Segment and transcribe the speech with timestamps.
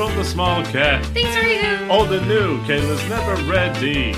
[0.00, 1.04] from the small cat.
[1.12, 1.60] Thanks for you.
[1.90, 4.12] Oh, Old and new, Kayla's never ready.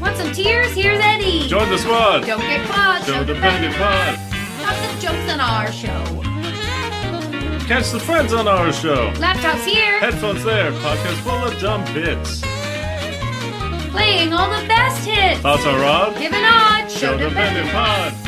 [0.00, 0.72] Want some tears?
[0.72, 1.46] Here's Eddie.
[1.46, 2.26] Join the squad.
[2.26, 3.04] Don't get caught.
[3.06, 4.18] Show dependent pod.
[4.60, 6.02] Lots of jokes on our show.
[7.68, 9.12] Catch the friends on our show.
[9.22, 10.00] Laptops here.
[10.00, 10.72] Headphones there.
[10.72, 12.40] Podcast full of dumb bits.
[13.92, 15.38] Playing all the best hits.
[15.42, 16.18] Thoughts are Rob.
[16.18, 16.90] Give an odd.
[16.90, 18.27] Show dependent pod.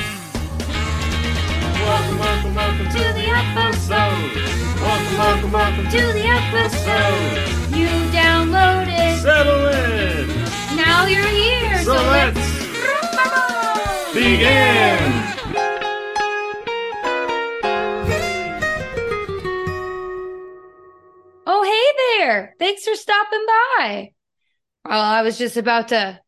[1.90, 4.36] Welcome, welcome, welcome to the episode.
[4.80, 7.76] Welcome, welcome, welcome to the episode.
[7.76, 9.18] You downloaded.
[9.18, 10.28] Settle in.
[10.76, 11.82] Now you're here.
[11.82, 12.38] So let's
[14.14, 14.98] begin.
[21.44, 22.54] Oh, hey there.
[22.60, 24.12] Thanks for stopping by.
[24.84, 26.20] Well, I was just about to.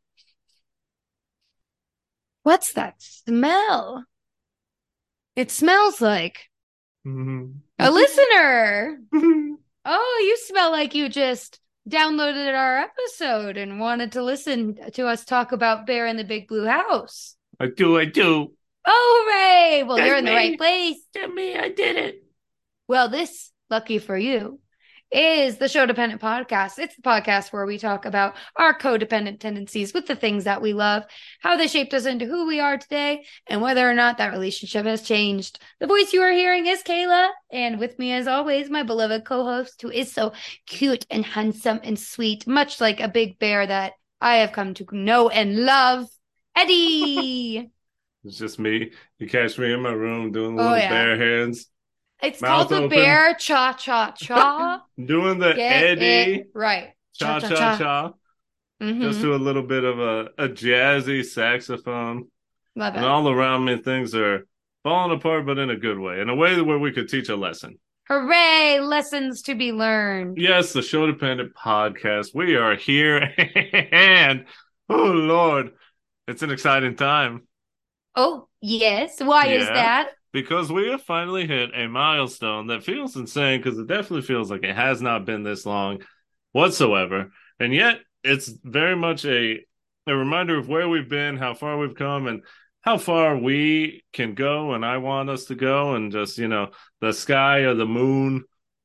[2.42, 4.05] What's that smell?
[5.36, 6.48] It smells like
[7.05, 7.48] a mm-hmm.
[7.78, 8.98] listener.
[9.14, 9.55] Mm-hmm.
[9.84, 11.58] Oh, you smell like you just
[11.89, 16.47] downloaded our episode and wanted to listen to us talk about Bear in the Big
[16.47, 17.34] Blue House.
[17.58, 18.52] I do, I do.
[18.86, 19.83] Oh, hooray!
[19.83, 20.98] Well, That's you're in the right place.
[21.14, 22.22] To me, I did it.
[22.86, 24.61] Well, this, lucky for you,
[25.12, 26.78] is the Show Dependent Podcast.
[26.78, 30.72] It's the podcast where we talk about our codependent tendencies with the things that we
[30.72, 31.05] love,
[31.41, 34.86] how they shaped us into who we are today, and whether or not that relationship
[34.86, 35.58] has changed.
[35.80, 39.44] The voice you are hearing is Kayla, and with me, as always, my beloved co
[39.44, 40.33] host, who is so
[40.66, 44.86] cute and handsome and sweet, much like a big bear that I have come to
[44.92, 46.06] know and love,
[46.56, 47.70] Eddie.
[48.24, 48.92] It's just me.
[49.18, 50.88] You catch me in my room doing Oh, little yeah.
[50.90, 51.66] bare hands,
[52.22, 52.88] it's Mouth called the open.
[52.90, 54.84] Bear Cha Cha Cha.
[55.04, 56.92] doing the Get Eddie right.
[57.12, 58.12] cha cha cha.
[58.82, 59.00] Mhm.
[59.02, 62.28] Just do a little bit of a, a jazzy saxophone.
[62.74, 62.98] Love it.
[62.98, 63.11] And it.
[63.11, 64.46] all around me, things are
[64.82, 67.36] falling apart, but in a good way, in a way where we could teach a
[67.36, 67.78] lesson.
[68.08, 68.80] Hooray!
[68.80, 70.36] Lessons to be learned.
[70.38, 72.34] Yes, the Show Dependent podcast.
[72.34, 73.32] We are here,
[73.92, 74.46] and
[74.88, 75.70] oh Lord,
[76.27, 77.42] it's an exciting time
[78.14, 79.20] Oh, yes.
[79.20, 80.11] Why is that?
[80.32, 84.64] Because we have finally hit a milestone that feels insane because it definitely feels like
[84.64, 86.00] it has not been this long
[86.52, 89.64] whatsoever, and yet it's very much a
[90.06, 92.42] a reminder of where we've been, how far we've come, and
[92.80, 96.70] how far we can go, and I want us to go, and just you know,
[97.00, 98.44] the sky or the moon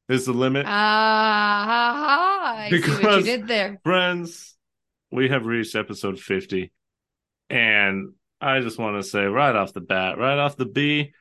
[0.10, 0.66] is the limit.
[0.68, 2.56] Ah, ha, ha.
[2.58, 3.80] I see what you Because- did there.
[3.84, 4.56] friends,
[5.12, 6.72] we have reached episode 50.
[7.50, 11.14] And I just want to say right off the bat, right off the B,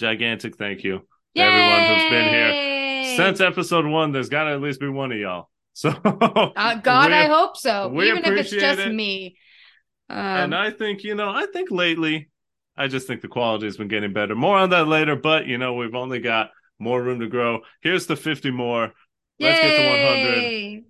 [0.00, 1.02] gigantic thank you
[1.36, 3.16] to everyone who's been here.
[3.16, 5.48] Since episode one, there's got to at least be one of y'all.
[5.72, 7.88] So, Uh, God, I hope so.
[7.88, 8.92] we Even if it's just it.
[8.92, 9.36] me.
[10.10, 12.28] Um, and I think, you know, I think lately,
[12.76, 14.34] I just think the quality has been getting better.
[14.34, 16.50] More on that later, but, you know, we've only got
[16.80, 17.60] more room to grow.
[17.82, 18.92] Here's the 50 more.
[19.38, 20.84] Let's get to 100.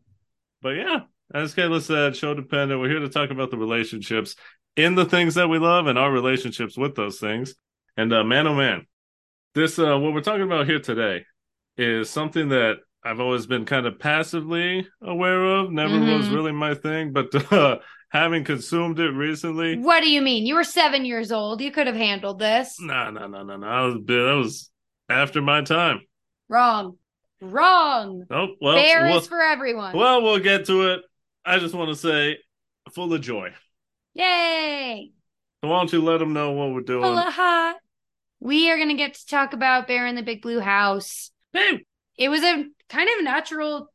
[0.62, 1.00] But yeah,
[1.32, 2.80] as Kayla said, show dependent.
[2.80, 4.34] We're here to talk about the relationships
[4.76, 7.54] in the things that we love and our relationships with those things.
[7.96, 8.86] And uh, man, oh man,
[9.54, 11.24] this uh, what we're talking about here today
[11.76, 15.70] is something that I've always been kind of passively aware of.
[15.72, 16.34] Never was Mhm.
[16.34, 17.78] really my thing, but uh,
[18.10, 20.44] having consumed it recently, What do you mean?
[20.46, 21.60] You were seven years old.
[21.60, 22.76] You could have handled this.
[22.80, 23.66] no, no, no, no, no.
[23.66, 24.70] I was that was
[25.08, 26.00] after my time.
[26.48, 26.96] Wrong.
[27.40, 28.26] Wrong.
[28.30, 29.96] Oh well, Bear well, is for everyone.
[29.96, 31.00] well, we'll get to it.
[31.44, 32.36] I just want to say,
[32.92, 33.54] full of joy.
[34.14, 35.10] Yay!
[35.62, 37.02] So why don't you let them know what we're doing?
[37.02, 37.76] Full of hot.
[38.40, 41.30] We are going to get to talk about Bear in the Big Blue House.
[41.52, 41.84] Hey,
[42.16, 43.92] It was a kind of natural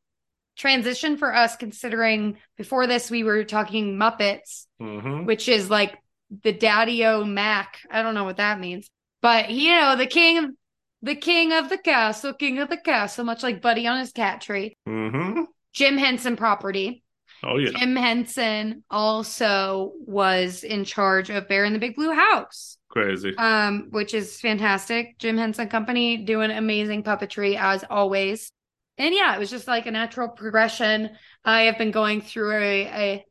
[0.58, 5.98] transition for us, considering before this we were talking Muppets, hmm which is like
[6.44, 7.80] the Daddy O Mac.
[7.90, 8.90] I don't know what that means,
[9.22, 10.56] but you know, the king,
[11.02, 14.42] the king of the castle, king of the castle, much like Buddy on his cat
[14.42, 14.78] tree.
[14.86, 15.42] hmm
[15.74, 17.04] Jim Henson property.
[17.44, 17.72] Oh yeah.
[17.78, 22.75] Jim Henson also was in charge of Bear in the Big Blue House.
[22.96, 23.36] Crazy.
[23.38, 25.18] um, which is fantastic.
[25.20, 28.52] Jim Henson Company doing amazing puppetry as always.
[28.98, 31.10] And yeah, it was just like a natural progression.
[31.44, 33.26] I have been going through a, a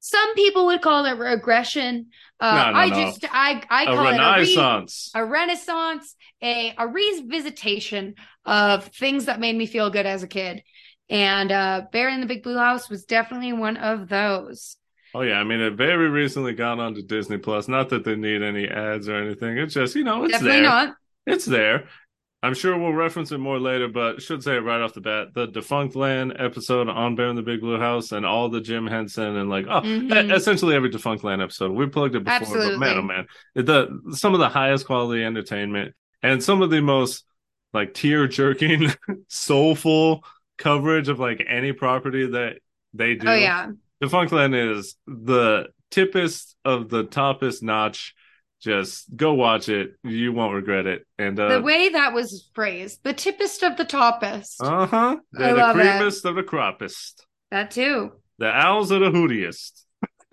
[0.00, 2.08] some people would call it regression.
[2.38, 2.94] Uh, No, no, I no.
[2.94, 5.10] just I I A call it renaissance.
[5.14, 8.14] a, re- a renaissance, a a revisitation
[8.44, 10.62] of things that made me feel good as a kid.
[11.08, 14.76] And uh, Bear in the Big Blue House was definitely one of those.
[15.14, 15.34] Oh yeah.
[15.40, 17.68] I mean, it very recently got on to Disney Plus.
[17.68, 19.58] Not that they need any ads or anything.
[19.58, 20.68] It's just you know, it's definitely there.
[20.68, 20.94] not.
[21.26, 21.84] It's there.
[22.42, 25.34] I'm sure we'll reference it more later, but should say it right off the bat.
[25.34, 29.36] The Defunctland episode on Bear in the Big Blue House and all the Jim Henson
[29.36, 30.30] and like oh Mhm.
[30.30, 31.72] e- essentially every Defunctland episode.
[31.72, 33.26] We plugged it before, but man oh man.
[33.54, 37.24] The some of the highest quality entertainment and some of the most
[37.74, 38.88] like tear jerking,
[39.28, 40.24] soulful
[40.56, 42.56] coverage of like any property that
[42.94, 43.28] they do.
[43.28, 43.70] Oh yeah.
[44.02, 48.14] Defunctland is the tippest of the toppest notch.
[48.60, 49.92] Just go watch it.
[50.04, 51.06] You won't regret it.
[51.18, 54.56] And uh The way that was phrased, the tippest of the toppest.
[54.60, 55.16] uh-huh.
[55.38, 57.22] I the creamiest of the croppest.
[57.50, 58.12] that too.
[58.38, 59.82] The owls are the hootiest.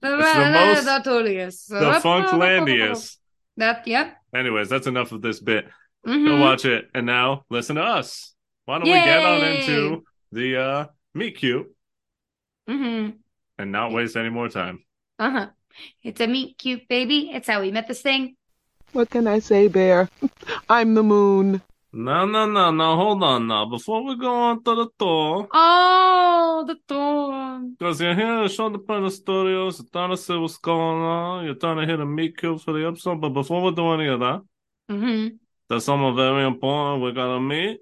[0.00, 3.16] The, most the the funklandiest.
[3.56, 4.16] That yep.
[4.32, 5.66] Anyways, that's enough of this bit.
[6.06, 6.40] Go Mhm.
[6.40, 6.88] watch it.
[6.94, 8.32] And now listen to us.
[8.66, 11.66] Why don't we get on into the uh meet cute
[12.68, 13.14] Mhm.
[13.58, 14.84] and not waste any more time.
[15.18, 15.46] Uh-huh.
[16.02, 17.30] It's a meet cute baby.
[17.32, 18.36] It's how we met this thing.
[18.92, 20.08] What can I say, Bear?
[20.68, 21.62] I'm the moon.
[21.92, 22.96] No, no, no, no.
[22.96, 23.64] Hold on now.
[23.66, 27.74] Before we go on to the tour, Oh, the thorn.
[27.78, 31.44] because you're here at Show the Planet Studios, you're trying to see what's going on.
[31.46, 33.20] You're trying to hit a meet cute for the episode.
[33.20, 34.42] But before we do any of that,
[34.90, 35.36] Mm-hmm.
[35.68, 37.80] there's someone very important we gotta meet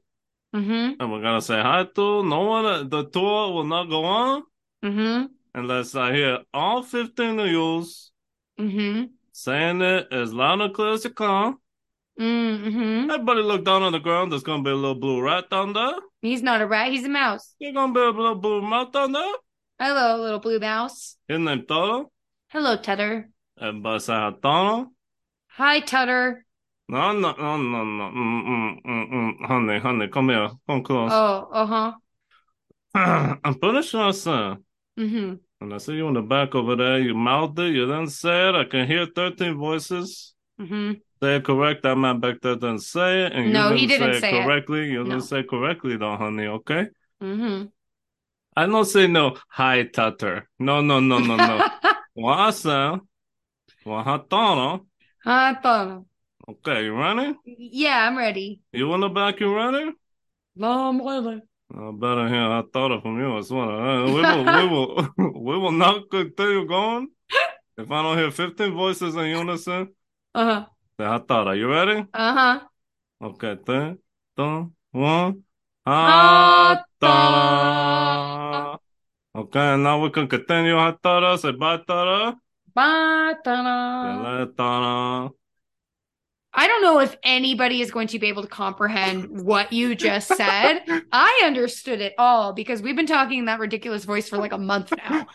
[0.55, 0.99] Mm-hmm.
[1.01, 2.23] and we're gonna say hi to.
[2.25, 4.43] No one, the tour will not go on
[4.87, 5.27] Mm-hmm.
[5.55, 8.13] unless I hear all 15 of yous
[8.59, 9.05] Mm-hmm.
[9.33, 11.57] saying it as loud and clear as you can.
[12.19, 13.11] Mm-hmm.
[13.11, 14.33] Everybody look down on the ground.
[14.33, 15.93] There's gonna be a little blue rat down there.
[16.23, 17.55] He's not a rat, he's a mouse.
[17.61, 19.35] There's gonna be a little blue mouse down there.
[19.79, 21.17] Hello, little blue mouse.
[21.29, 22.11] His name Toro.
[22.49, 23.29] Hello, Tutter.
[23.61, 24.91] Everybody say hi, Toro.
[25.49, 26.47] Hi, Tutter.
[26.89, 28.05] No, no, no, no, no.
[28.05, 29.47] Mm, mm, mm, mm.
[29.47, 30.51] Honey, honey, come here.
[30.69, 31.11] Come close.
[31.13, 31.93] Oh, uh-huh.
[33.45, 34.59] I'm pretty sure said.
[34.99, 35.35] Mm-hmm.
[35.61, 36.99] And I see you in the back over there.
[36.99, 37.75] You mouthed it.
[37.75, 40.35] You then said, I can hear 13 voices.
[40.61, 40.93] Mm-hmm.
[41.23, 41.83] Say it correct.
[41.83, 43.33] That man back there didn't say it.
[43.33, 44.45] And No, you he didn't didn't say, say it it.
[44.45, 44.91] correctly.
[44.91, 45.11] You No.
[45.11, 46.89] didn't say correctly, though, honey, okay?
[47.23, 47.67] Mm-hmm.
[48.59, 50.49] I don't say no, hi, Tutter.
[50.59, 51.69] No, no, no, no, no.
[52.15, 53.01] What I said,
[53.85, 54.81] what I thought,
[55.25, 56.01] Hi, Tutter.
[56.49, 57.35] okay, you ready?
[57.45, 58.61] Yeah, I'm ready.
[58.73, 59.91] You in the back, you ready?
[60.55, 61.43] No, I'm ready.
[61.75, 63.69] I better hear I thought it from you as well.
[63.71, 65.09] Uh, we will, we will,
[65.43, 67.09] we will not continue going
[67.77, 69.89] if I don't hear 15 voices in unison.
[70.35, 70.67] Uh-huh.
[70.99, 72.05] Then I thought, are you ready?
[72.15, 72.61] Uh-huh.
[73.23, 73.97] Okay, three,
[74.37, 75.43] two, one.
[75.87, 76.87] Hatara.
[79.35, 80.75] Okay, now we can continue.
[80.75, 82.37] Hatara, say bye, Tara.
[82.75, 83.35] Bye.
[84.57, 85.31] Tara.
[86.59, 90.29] I don't know if anybody is going to be able to comprehend what you just
[90.29, 90.81] said.
[91.13, 94.59] I understood it all because we've been talking in that ridiculous voice for like a
[94.59, 95.27] month now.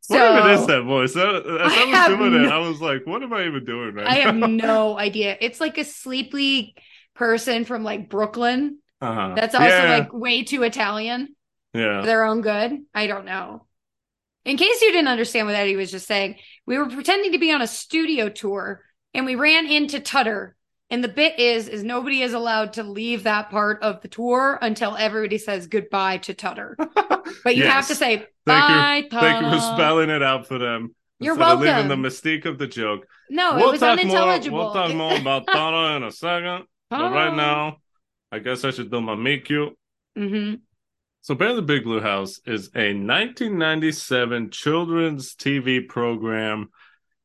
[0.00, 1.14] So what even is that voice?
[1.14, 3.94] That- As I, I was doing it, I was like, what am I even doing
[3.94, 5.36] right I have no idea.
[5.40, 6.74] It's like a sleepy
[7.14, 9.34] person from like Brooklyn Uh-huh.
[9.36, 11.36] that's also yeah, like way too Italian
[11.74, 12.00] yeah.
[12.00, 12.72] for their own good.
[12.92, 13.66] I don't know.
[14.44, 16.36] In case you didn't understand what Eddie was just saying,
[16.66, 18.82] we were pretending to be on a studio tour
[19.14, 20.55] and we ran into Tutter.
[20.88, 24.58] And the bit is is nobody is allowed to leave that part of the tour
[24.62, 26.76] until everybody says goodbye to Tutter.
[27.42, 29.20] But you have to say Thank bye, you.
[29.20, 30.94] Thank you for spelling it out for them.
[31.18, 33.06] You're instead of leaving the mystique of the joke.
[33.30, 34.58] No, we'll it was unintelligible.
[34.58, 34.66] more.
[34.66, 36.66] We'll talk more about Tana in a second.
[36.90, 37.78] But right now,
[38.30, 39.76] I guess I should do my meet cute.
[40.16, 40.54] hmm
[41.22, 46.70] So, Bear the Big Blue House is a 1997 children's TV program,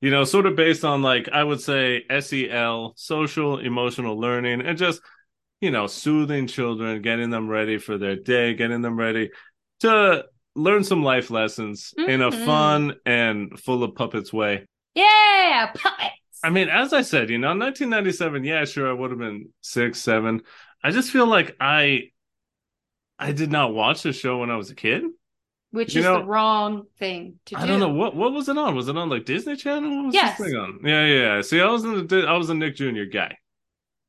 [0.02, 4.78] you know, sort of based on like, I would say SEL, social emotional learning, and
[4.78, 5.02] just,
[5.62, 9.32] you know, soothing children, getting them ready for their day, getting them ready
[9.82, 12.46] to learn some life lessons in a Mhm.
[12.46, 14.66] fun and full of puppets way.
[14.96, 16.40] Yeah, puppets.
[16.44, 20.02] I mean, as I said, you know, 1997, yeah, sure, I would have been six,
[20.02, 20.42] seven.
[20.84, 22.10] I just feel like I
[23.20, 25.04] I did not watch the show when I was a kid.
[25.72, 27.62] Which you is know- the wrong thing to do.
[27.62, 28.76] I don't know what what was it on.
[28.76, 30.10] Was it on like Disney Channel?
[30.14, 30.38] Yes.
[30.38, 30.80] this thing on?
[30.84, 31.42] Yeah, yeah.
[31.42, 33.04] See, I was in the I was a Nick Jr.
[33.12, 33.38] guy.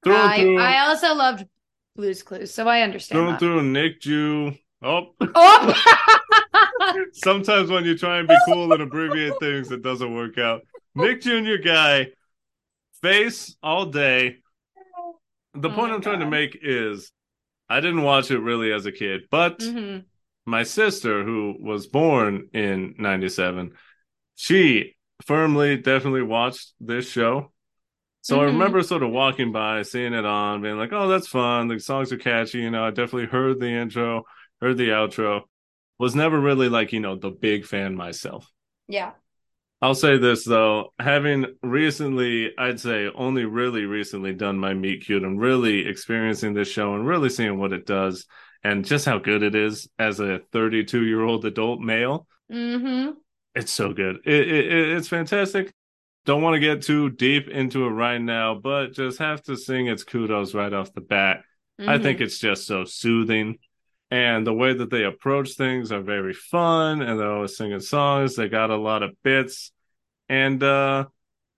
[0.02, 1.46] Through I, through, I also loved
[1.94, 3.38] Blue's Clues, so I understand through that.
[3.38, 4.54] through, Nick Jew.
[4.82, 5.74] Oh, Oh!
[7.12, 10.62] sometimes when you try and be cool and abbreviate things, it doesn't work out.
[10.96, 11.56] Nick Jr.
[11.64, 12.08] guy,
[13.02, 14.38] face all day.
[15.54, 17.12] The Oh point I'm trying to make is
[17.68, 20.04] I didn't watch it really as a kid, but Mhm.
[20.44, 23.72] My sister, who was born in 97,
[24.34, 27.52] she firmly, definitely watched this show.
[28.22, 28.52] So I Mhm.
[28.52, 31.68] remember sort of walking by, seeing it on, being like, oh, that's fun.
[31.68, 32.58] The songs are catchy.
[32.58, 34.24] You know, I definitely heard the intro,
[34.60, 35.42] heard the outro.
[35.98, 38.50] Was never really like, you know, the big fan myself.
[38.88, 39.12] Yeah.
[39.80, 45.24] I'll say this though, having recently, I'd say only really recently done my meet cute
[45.24, 48.26] and really experiencing this show and really seeing what it does
[48.64, 52.26] and just how good it is as a 32 year old adult male.
[52.50, 53.10] hmm
[53.54, 54.16] It's so good.
[54.24, 55.72] It, it, it- it's fantastic.
[56.24, 59.88] Don't want to get too deep into it right now, but just have to sing
[59.88, 61.42] its kudos right off the bat.
[61.80, 62.22] I think Mhm.
[62.22, 63.58] it's just so soothing.
[64.12, 68.36] And the way that they approach things are very fun and they're always singing songs.
[68.36, 69.72] They got a lot of bits.
[70.28, 71.06] And uh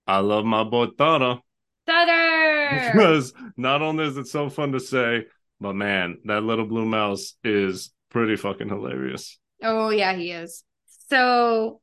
[0.07, 1.41] I love my boy Tara
[2.69, 5.25] because not only is it so fun to say,
[5.59, 9.37] but man, that little blue mouse is pretty fucking hilarious.
[9.63, 10.63] Oh yeah, he is.
[11.09, 11.81] So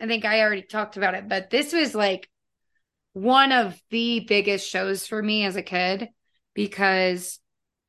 [0.00, 2.28] I think I already talked about it, but this was like
[3.12, 6.08] one of the biggest shows for me as a kid
[6.54, 7.40] because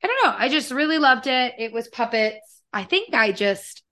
[0.02, 1.54] I don't know, I just really loved it.
[1.58, 2.62] It was puppets.
[2.72, 3.82] I think I just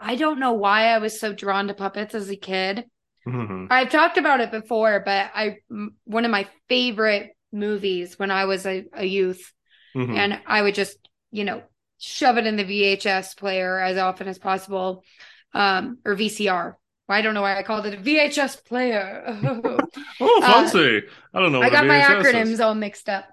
[0.00, 2.84] I don't know why I was so drawn to puppets as a kid.
[3.26, 3.68] Mhm.
[3.70, 5.58] I've talked about it before, but I
[6.04, 9.52] one of my favorite movies when I was a, a youth
[9.94, 10.16] Mhm.
[10.16, 10.98] and I would just,
[11.30, 11.62] you know,
[11.98, 15.04] shove it in the VHS player as often as possible,
[15.52, 16.76] um, or VCR.
[17.08, 19.24] I don't know why I called it a VHS player.
[20.20, 21.02] oh, uh, fancy.
[21.32, 22.60] I don't know I got my acronyms is.
[22.60, 23.26] all mixed up.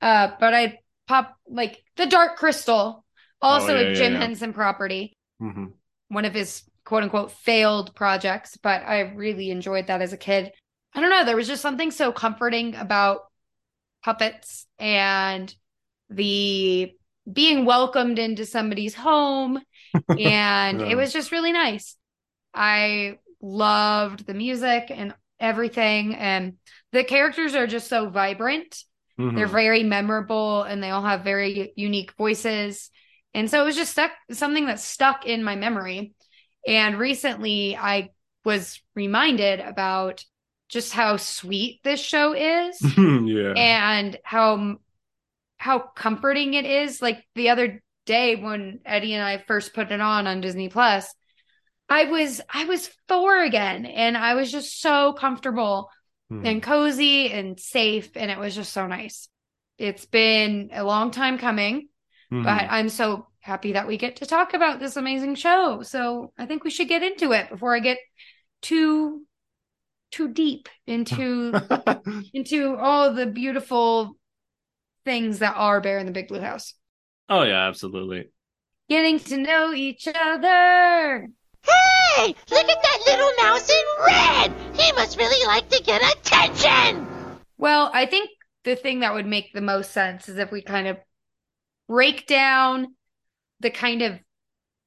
[0.00, 3.04] Uh, but I pop like the Dark Crystal,
[3.40, 4.20] also Oh, yeah, a Jim yeah.
[4.20, 5.72] Henson property, Mhm.
[6.08, 10.52] one of his quote unquote failed projects, but I really enjoyed that as a kid.
[10.94, 13.22] I don't know, there was just something so comforting about
[14.02, 15.54] puppets and
[16.10, 16.92] the
[17.30, 19.60] being welcomed into somebody's home
[20.08, 20.86] and Yeah.
[20.86, 21.96] it was just really nice.
[22.54, 26.54] I loved the music and everything and
[26.92, 28.82] the characters are just so vibrant.
[29.18, 29.36] Mhm.
[29.36, 32.90] They're very memorable and they all have very unique voices.
[33.34, 36.12] And so it was just stuck something that stuck in my memory.
[36.66, 38.10] And recently I
[38.44, 40.24] was reminded about
[40.68, 43.52] just how sweet this show is yeah.
[43.56, 44.78] and how
[45.58, 47.02] how comforting it is.
[47.02, 51.12] Like the other day when Eddie and I first put it on on Disney Plus,
[51.88, 55.90] I was I was Thor again and I was just so comfortable
[56.30, 56.46] Mhm.
[56.46, 59.28] and cozy and safe and it was just so nice.
[59.78, 61.88] It's been a long time coming,
[62.30, 62.44] Mhm.
[62.44, 65.82] but I'm so happy that we get to talk about this amazing show.
[65.82, 67.98] So I think we should get into it before I get
[68.60, 69.24] too
[70.10, 71.52] too deep into
[72.34, 74.16] into all the beautiful
[75.08, 76.74] things that are Bear in the Big Blue House.
[77.30, 78.28] oh yeah, absolutely.
[78.90, 81.28] Getting to know each other.
[81.62, 84.52] Hey, look at that little mouse in red!
[84.78, 87.06] He must really like to get attention!
[87.56, 88.28] Well, I think
[88.64, 90.98] the thing that would make the most sense is if we kind of
[91.88, 92.94] break down
[93.60, 94.18] the kind of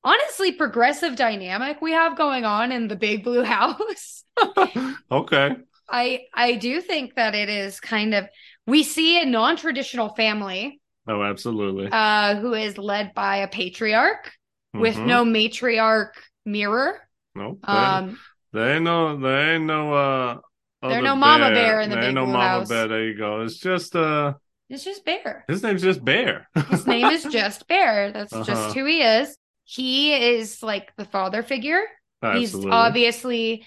[0.03, 4.23] honestly progressive dynamic we have going on in the Big Blue House.
[5.11, 5.55] okay.
[5.89, 8.25] I I do think that it is kind of
[8.67, 11.89] we see a non-traditional family Oh, absolutely.
[11.91, 14.31] uh who is led by a patriarch
[14.73, 15.05] with Mhm.
[15.05, 16.11] no matriarch
[16.45, 16.99] mirror.
[17.35, 17.57] no.
[17.65, 18.19] They, Um
[18.53, 19.15] they ain't no.
[19.17, 19.93] They ain't no.
[19.93, 20.37] Uh,
[20.81, 22.67] There ain't other no Mama Bear in the There ain't Big no Mama House.
[22.69, 22.87] Bear.
[22.89, 23.41] There you go.
[23.41, 24.33] It's just uh,
[24.69, 25.45] it's just Bear.
[25.47, 26.49] his name's just Bear.
[26.69, 28.11] His name is just Bear.
[28.11, 28.43] That's Uh-huh.
[28.43, 29.37] just who he is.
[29.63, 31.81] He is like the father figure.
[32.21, 32.71] He's Absolutely.
[32.71, 33.65] obviously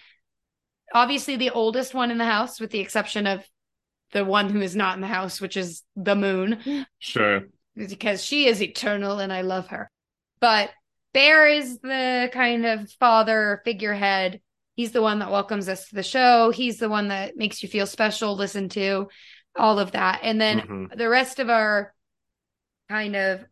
[0.92, 3.42] obviously the oldest one in the house with the exception of
[4.14, 7.42] the one who is not in the house, which is the moon, Sure.
[7.76, 9.90] because she is eternal and I love her.
[10.40, 10.71] But
[11.12, 14.40] Bear is the kind of father figurehead.
[14.75, 16.50] He's the one that welcomes us to the show.
[16.50, 19.09] He's the one that makes you feel special, listen to,
[19.56, 20.21] all of that.
[20.25, 20.97] And then Mhm.
[20.97, 21.94] the rest of our
[22.88, 23.44] kind of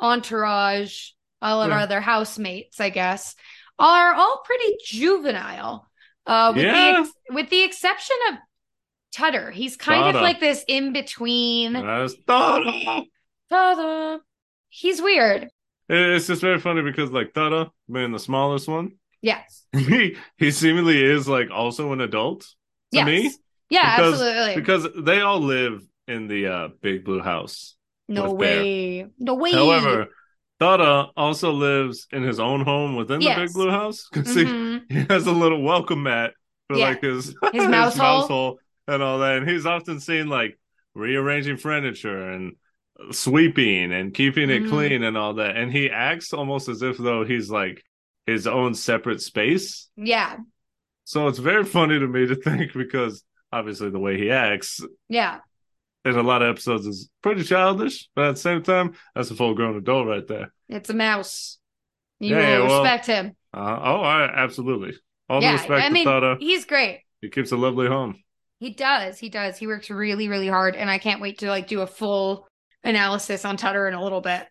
[0.00, 1.10] entourage,
[1.42, 1.74] all of Yeah.
[1.74, 3.34] our other housemates, I guess,
[3.78, 5.90] are all pretty juvenile.
[6.26, 6.72] Uh, with Yeah.
[6.92, 8.34] the ex- with the exception of
[9.16, 11.72] Tutter, he's kind of like this in between.
[11.72, 12.08] Tara.
[13.48, 14.18] Ta-da.
[14.68, 15.48] He's weird.
[15.88, 18.92] It's just very funny because like Tada being the smallest one,
[19.22, 19.64] Yes.
[19.72, 22.46] he he seemingly is like also an adult to
[22.92, 23.06] Yes.
[23.06, 23.32] me
[23.70, 24.54] Yeah, Because- absolutely.
[24.56, 27.74] because they all live in the uh, big blue house.
[28.08, 28.62] no with Bear.
[28.62, 29.06] way.
[29.18, 29.52] No way.
[29.52, 30.08] However,
[30.60, 34.82] Tara also lives in his own home within the big blue house because he, Mhm.
[34.92, 36.32] he has a little welcome mat
[36.68, 36.88] for Yeah.
[36.90, 38.26] like his His mouse hole.
[38.26, 39.38] hole and all that.
[39.38, 40.58] And he's often seen like
[40.94, 42.56] rearranging furniture and
[43.10, 44.68] sweeping and keeping it Mhm.
[44.70, 45.56] clean and all that.
[45.56, 47.82] And he acts almost as if though he's like
[48.26, 49.88] his own separate space.
[49.96, 50.36] Yeah.
[51.04, 55.40] So it's very funny to me to think because obviously the way he acts Yeah.
[56.04, 59.34] in a lot of episodes is pretty childish, but at the same time, that's a
[59.36, 60.52] full grown adult right there.
[60.68, 61.58] It's a mouse.
[62.18, 63.36] You Yeah, yeah, will well, respect him.
[63.52, 64.94] Uh, oh, I, absolutely.
[65.28, 67.00] All the respect I mean, he's great.
[67.20, 68.22] He keeps a lovely home.
[68.58, 69.18] He does.
[69.18, 69.58] He does.
[69.58, 70.76] He works really, really hard.
[70.76, 72.48] And I can't wait to like do a full
[72.82, 74.46] analysis on Tutter in a little bit.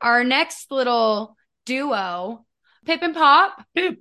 [0.00, 2.44] Our next little duo,
[2.86, 3.64] Pip and Pop.
[3.74, 3.98] Pip.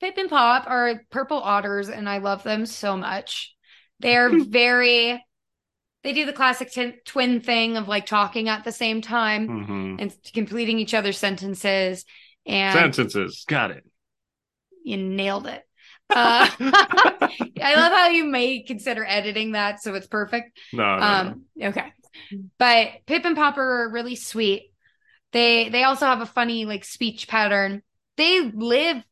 [0.00, 3.54] Pip and Pop are purple otters, and I love them so much.
[4.00, 5.24] They're very
[6.04, 9.96] they do the classic tin twin thing of like talking at the same time hmm
[9.98, 12.04] and completing each other's sentences.
[12.44, 13.44] And Sentences.
[13.46, 13.84] Got it.
[14.84, 15.62] you nailed it.
[16.14, 20.58] Uh, I love how you may consider editing that so it's perfect.
[20.72, 21.04] No, no, no.
[21.04, 21.92] Um, okay.
[22.58, 24.72] But Pip and Popper are really sweet.
[25.32, 27.82] They they also have a funny like speech pattern.
[28.16, 29.02] They live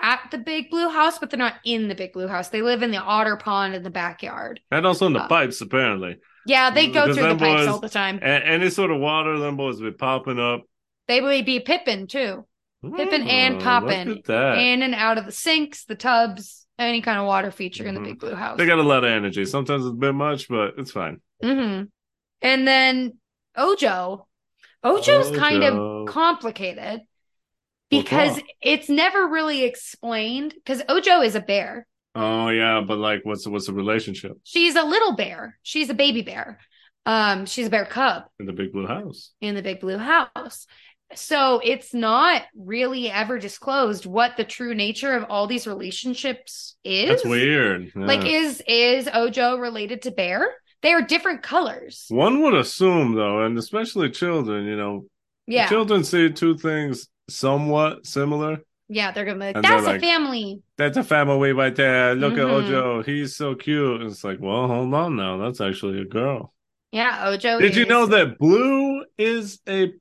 [0.00, 2.48] at the big blue house, but they're not in the big blue house.
[2.48, 4.60] They live in the otter pond in the backyard.
[4.70, 6.16] And also in the uh, pipes, apparently.
[6.46, 8.18] Yeah, they go Because through the pipes boys- all the time.
[8.22, 10.62] A- any sort of water, them boys be popping up.
[11.06, 12.46] They would be Pippin too.
[12.82, 14.08] Pippin and Poppin.
[14.08, 14.58] Look at that.
[14.58, 18.00] In and out of the sinks, the tubs, any kind of water feature in the
[18.00, 18.58] big blue house.
[18.58, 19.44] they got a lot of energy.
[19.44, 21.20] Sometimes it's a bit much, but it's fine.
[21.42, 21.82] hmm
[22.42, 23.18] And then
[23.56, 24.26] Ojo.
[24.84, 27.00] Ojo's kind of complicated
[27.90, 30.54] because it's never really explained.
[30.54, 31.86] Because Ojo is a bear.
[32.14, 35.58] Oh yeah, but like, what's what's the relationship She's a little bear.
[35.62, 36.58] She's a baby bear.
[37.06, 39.32] Um, she's a bear cub in the big blue house?
[39.40, 40.66] in the big blue house.
[41.14, 47.08] So it's not really ever disclosed what the true nature of all these relationships is.
[47.08, 47.92] That's weird.
[47.94, 50.54] Like, is is Ojo related to Bear?
[50.82, 52.04] They are different colors.
[52.08, 55.06] one would assume though, and especially children, you know,
[55.46, 58.58] Yeah, children see two things somewhat similar.
[58.88, 59.10] yeah.
[59.10, 60.62] They're gonna be like, And that's a like- family.
[60.76, 62.14] That's a family right there.
[62.14, 62.38] Look Mhm.
[62.44, 63.02] at Ojo.
[63.02, 64.02] He's so cute.
[64.02, 65.38] It's like, well, hold on now.
[65.38, 66.52] That's actually a girl.
[66.92, 67.58] Yeah, Ojo.
[67.60, 69.92] Did you know that Blue is a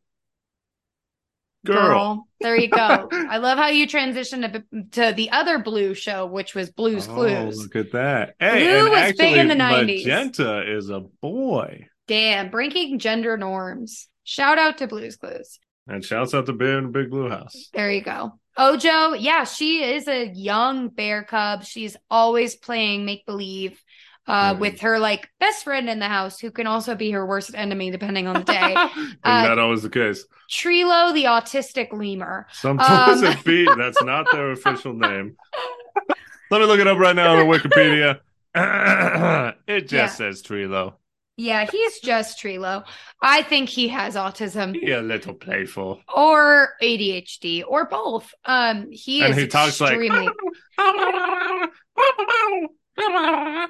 [1.65, 2.27] girl?
[2.39, 3.09] There you go.
[3.11, 7.13] I love how you transitioned to, to the other Blue show, which was Blue's Oh,
[7.13, 7.57] Clues.
[7.57, 8.35] look at that.
[8.39, 10.05] Hey, Blue was actually, big in the 90s.
[10.05, 11.87] Magenta is a boy.
[12.07, 14.07] Damn, breaking gender norms.
[14.23, 15.59] Shout out to Blue's Clues.
[15.87, 17.69] And shouts out to the Big Blue House.
[17.73, 18.33] There you go.
[18.57, 21.63] Ojo, yeah, she is a young bear cub.
[21.63, 23.81] She's always playing make believe
[24.27, 24.59] uh, Mhm.
[24.59, 27.89] with her like best friend in the house, who can also be her worst enemy
[27.91, 28.71] depending on the day.
[28.73, 30.25] Isn't Uh, that always the case?
[30.51, 32.47] Treelo, the autistic lemur.
[32.53, 35.35] Sometimes um, it be that's not their official name.
[36.51, 38.19] Let me look it up right now on Wikipedia.
[39.67, 40.07] it just Yeah.
[40.07, 40.95] says Treelo.
[41.39, 42.83] Yeah, he's just Treelo.
[43.21, 46.01] I think he has autism Be a little playful.
[46.15, 48.33] or ADHD or both.
[48.45, 50.27] Um, he And is he talks like- extremely.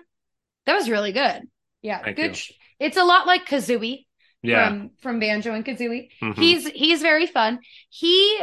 [0.67, 1.41] that was really good.
[1.81, 2.37] Yeah, Thank good.
[2.49, 2.55] you.
[2.79, 4.05] It's a lot like Kazooie
[4.43, 4.67] yeah.
[4.67, 6.09] from from Banjo and Kazooie.
[6.21, 6.35] Mhm.
[6.37, 7.59] He's he's very fun.
[7.89, 8.39] He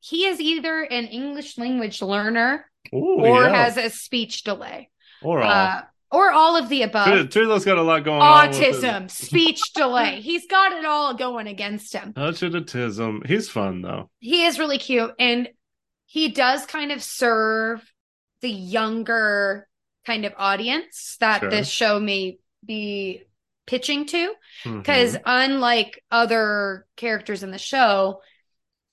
[0.00, 3.64] he is either an English language learner Ooh, or yeah.
[3.64, 4.88] has a speech delay,
[5.22, 5.50] or all.
[5.50, 7.28] uh, or all of the above.
[7.30, 8.48] Treelo's got a lot going on.
[8.50, 10.20] Autism, speech delay.
[10.20, 12.12] He's got it all going against him.
[12.14, 13.26] Autism.
[13.26, 14.08] He's fun though.
[14.20, 15.48] He is really cute and
[16.06, 17.82] he does kind of serve
[18.40, 19.65] the younger
[20.06, 21.50] kind of audience that Sure.
[21.50, 23.22] this show may be
[23.66, 24.34] pitching to
[24.82, 28.20] because unlike other characters in the show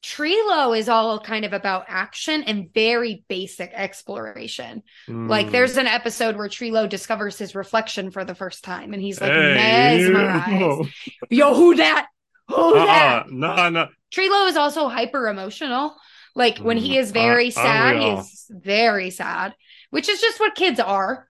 [0.03, 4.83] Treelo is all kind of about action and very basic exploration.
[5.27, 5.51] Like Mm.
[5.51, 9.37] there's an episode where Treelo discovers his reflection for the first time and he's like
[9.37, 10.81] Hey, mesmerized.
[11.29, 12.07] Yo, who that?
[12.49, 13.19] Who that?
[13.19, 13.23] Uh-uh.
[13.29, 13.87] No, no.
[14.13, 15.95] Treelo is also hyper emotional.
[16.35, 19.55] Like when he Mm, is very uh, sad, he's very sad,
[19.93, 21.29] which is just what kids are.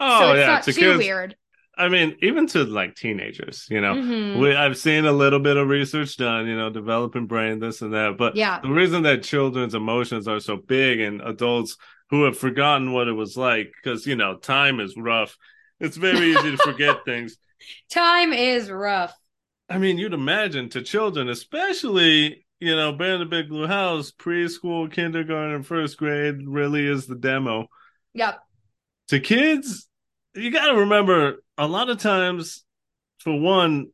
[0.00, 0.98] Oh so it's yeah, not to too kids.
[0.98, 1.36] weird.
[1.76, 3.94] I mean, even to like teenagers, you know.
[3.94, 4.38] Mhm.
[4.40, 7.92] We, I've seen a little bit of research done, you know, developing brain, this and
[7.94, 8.16] that.
[8.18, 8.60] But Yeah.
[8.60, 11.76] the reason that children's emotions are so big and adults
[12.10, 15.36] who have forgotten what it was like, because, you know, time is rough.
[15.78, 17.36] It's very easy to forget things.
[17.90, 19.14] Time is rough.
[19.68, 24.90] I mean, you'd imagine to children, especially, you know, in the Big Blue House, preschool,
[24.92, 27.68] kindergarten, first grade really is the demo.
[28.14, 28.38] Yep.
[29.08, 29.88] To kids,
[30.34, 32.64] you got to remember a lot of times,
[33.18, 33.88] for one,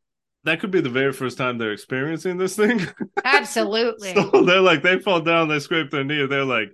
[0.44, 2.81] that could be the very first time they're experiencing this thing.
[3.24, 4.14] Absolutely.
[4.14, 6.68] so they're like, they fall down, they scrape their knee, they're like,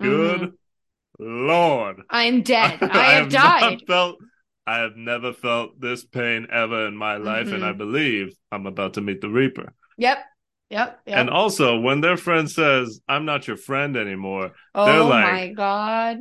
[0.00, 0.52] good Mhm.
[1.18, 2.02] Lord.
[2.10, 2.78] I'm dead.
[2.82, 3.82] I, have, died.
[3.86, 4.16] felt
[4.66, 7.68] I have never felt this pain ever in my life, and Mhm.
[7.68, 9.72] I believe I'm about to meet the Reaper.
[9.96, 10.18] Yep.
[10.70, 11.00] Yep.
[11.06, 11.16] Yep.
[11.18, 15.48] And also, when their friend says, "I'm not your friend anymore," oh they're like- my
[15.52, 16.18] god.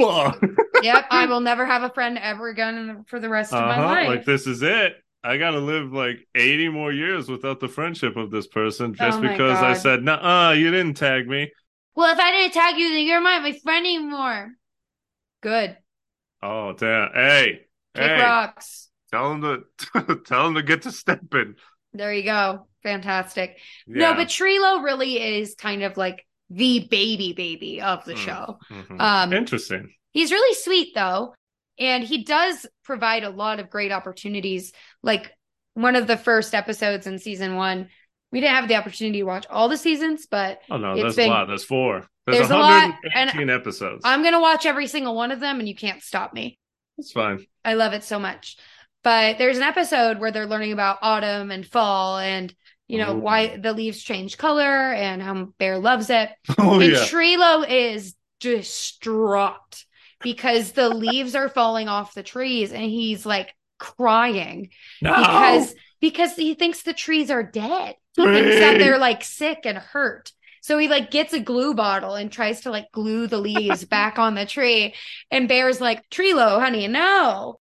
[0.00, 0.42] Fuck.
[0.80, 1.06] Yep.
[1.10, 4.08] I will never have a friend ever again for the rest of my Uh-huh, life.
[4.08, 4.94] Like this is it.
[5.22, 9.20] I gotta live like 80 more years without the friendship of this person just Oh
[9.20, 9.74] because I God.
[9.74, 11.52] said, "Nah, you didn't tag me."
[11.94, 14.52] well, if I didn't tag you, then you're not my friend anymore.
[15.42, 15.76] Good.
[16.42, 17.12] Oh damn!
[17.12, 18.88] Hey, Kick hey, rocks.
[19.10, 19.42] tell him
[19.94, 21.56] to tell him to get to stepping.
[21.92, 22.66] There you go.
[22.82, 23.58] Fantastic.
[23.86, 24.12] Yeah.
[24.12, 28.58] No, but Trilo really is kind of like the baby baby of the show.
[28.70, 29.00] Mhm.
[29.00, 29.92] um, Interesting.
[30.12, 31.34] He's really sweet though.
[31.78, 34.72] And he does provide a lot of great opportunities.
[35.02, 35.32] Like
[35.74, 37.88] one of the first episodes in season one,
[38.32, 41.16] we didn't have the opportunity to watch all the seasons, but Oh no, It's that's
[41.16, 41.48] been- a lot.
[41.48, 42.06] That's four.
[42.26, 44.02] There's, There's a lot, 118 episodes.
[44.04, 46.58] I'm going to watch every single one of them and you can't stop me.
[46.96, 47.44] That's fine.
[47.64, 48.56] I love it so much.
[49.02, 52.54] But there's an episode where they're learning about autumn and fall and,
[52.90, 53.18] you know, Ooh.
[53.18, 56.30] why the leaves change color and how Bear loves it.
[56.58, 56.98] Oh and yeah.
[56.98, 59.84] Treelo is distraught
[60.22, 65.14] because the leaves are falling off the trees and he's like crying No!
[65.16, 67.96] because because he thinks the trees are dead.
[68.16, 70.32] He thinks that they're like sick and hurt.
[70.62, 74.18] So he like gets a glue bottle and tries to like glue the leaves back
[74.18, 74.94] on the tree.
[75.30, 77.60] And Bear's like, Treelo, honey, no.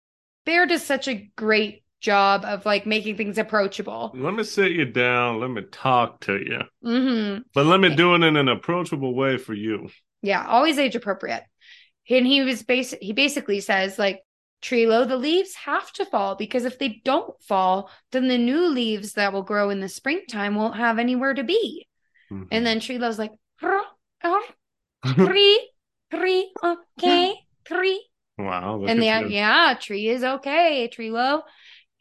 [0.45, 4.13] Bear does such a great job of like making things approachable.
[4.15, 5.39] Let me sit you down.
[5.39, 6.59] Let me talk to you.
[6.83, 9.89] hmm But let me do it in an approachable way for you.
[10.21, 11.43] Yeah, always age appropriate.
[12.09, 14.21] And he was basic he basically says like
[14.61, 18.67] Tree Treelo, the leaves have to fall because if they don't fall, then the new
[18.67, 21.87] leaves that will grow in the springtime won't have anywhere to be.
[22.31, 22.43] Mm-hmm.
[22.51, 23.83] And then Tree Treelo's like, "Huh?
[24.23, 24.45] Oh,
[25.05, 25.69] tree,
[26.13, 27.35] tree, okay,
[27.65, 28.05] tree.
[28.37, 28.83] wow.
[28.85, 31.43] And the yeah, tree is okay, Tree Treelo.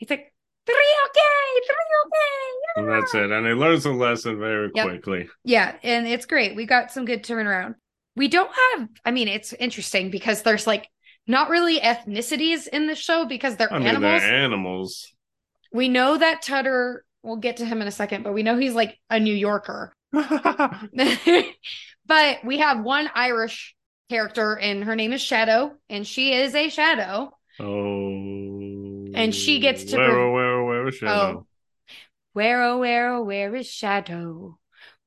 [0.03, 0.35] He's like,
[0.67, 0.75] three
[1.07, 2.51] okay, three okay.
[2.75, 3.31] And that's it.
[3.31, 4.85] And he learns a lesson very Yep.
[4.85, 5.29] quickly.
[5.45, 6.57] Yeah, and it's great.
[6.57, 7.77] We got some good turnaround.
[8.17, 10.89] We don't have, I mean, it's interesting because there's like
[11.29, 14.23] not really ethnicities in the show because they're I mean, animals.
[14.23, 15.13] they're animals.
[15.73, 18.75] we know that Tutter, we'll get to him in a second, but we know he's
[18.75, 19.95] like a New Yorker.
[20.13, 20.81] but
[22.45, 23.77] we have one Irish
[24.11, 27.31] character, and her name is Shadow, and she is a shadow.
[27.61, 28.52] oh.
[29.15, 31.39] And she gets to Where, pre- where, where, where is Shadow?
[31.41, 31.47] Oh.
[32.33, 34.59] Where, oh, where, oh, where is Shadow?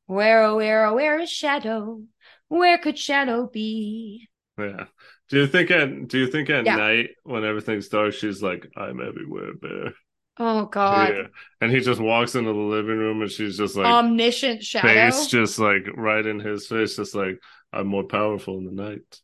[0.05, 2.01] Where, oh, where, oh, where is Shadow?
[2.47, 4.27] Where could Shadow be?
[4.57, 4.85] Yeah.
[5.29, 6.75] Do you think at Do you think at Yeah.
[6.75, 9.93] night when everything's dark, she's like, "I'm everywhere, bear."
[10.37, 11.09] Oh, God.
[11.15, 11.27] Yeah.
[11.61, 14.87] And he just walks into the living room, and she's just like, Omniscient Shadow.
[14.87, 17.39] face just like right in his face, just like,
[17.73, 19.19] "I'm more powerful in the night.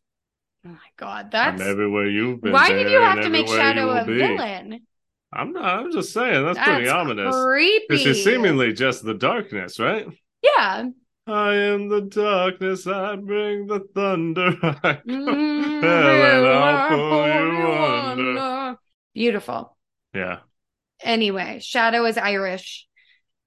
[0.65, 1.31] Oh, my God.
[1.31, 1.61] That's.
[1.61, 4.81] Everywhere you've been." Why did you have to make Shadow a be." villain?
[5.33, 5.63] I'm not.
[5.79, 7.35] I'm just saying that's, pretty ominous.
[7.35, 7.85] Creepy.
[7.87, 10.05] Because she's seemingly just the darkness, right?
[10.43, 10.89] Yeah.
[11.27, 12.85] I am the darkness.
[12.87, 14.51] I bring the thunder.
[15.07, 18.39] Mm, and I'll pull pull you you under.
[18.39, 18.77] under.
[19.13, 19.77] Beautiful.
[20.13, 20.39] yeah,
[21.01, 22.87] Anyway, Shadow is Irish,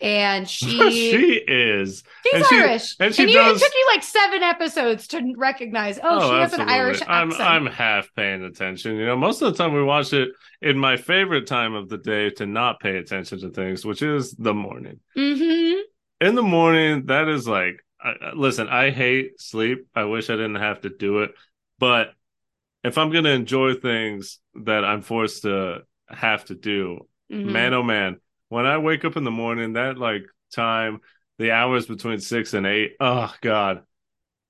[0.00, 2.02] and she, she is.
[2.24, 2.96] she's and she- Irish.
[3.00, 5.98] and she you, does- it took you like seven episodes to recognize.
[6.02, 6.62] Oh, she has an.
[6.68, 7.48] Irish I'm accent.
[7.50, 8.96] I'm half paying attention.
[8.96, 10.30] You know, most of the time we watch it
[10.62, 14.32] in my favorite time of the day to not pay attention to things, which is
[14.32, 15.00] the morning.
[15.14, 15.72] hmm
[16.20, 19.86] In the morning, that is like, I- listen, I hate sleep.
[19.94, 21.32] I wish I didn't have to do it,
[21.78, 22.12] but
[22.82, 25.78] if I'm gonna enjoy things that I'm forced to
[26.08, 27.52] have to do, Mm-hmm.
[27.52, 31.00] man oh man when i wake up in the morning that like time
[31.38, 33.82] the hours between six and eight oh god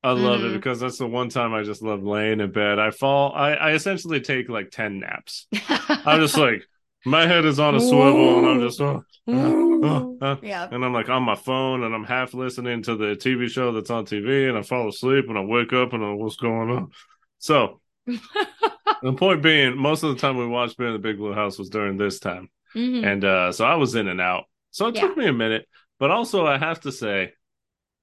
[0.03, 0.55] i love it Mhm.
[0.55, 3.73] because that's the one time i just love laying in bed i fall i, I
[3.73, 6.63] essentially take like 10 naps i'm just like
[7.07, 10.39] my head is on a swivel and i'm just oh, oh, uh, uh, uh, oh.
[10.43, 10.69] yeah.
[10.71, 13.91] and i'm like on my phone and i'm half listening to the tv show that's
[13.91, 16.71] on tv and i fall asleep and i wake up and I'm, like, what's going
[16.71, 16.91] on
[17.39, 21.33] so the point being most of the time we watched bear in the big blue
[21.33, 23.05] house was during this time Mhm.
[23.07, 24.45] and uh, so I was in and out.
[24.71, 25.69] So it took me a minute,
[26.01, 27.33] but also I have to say,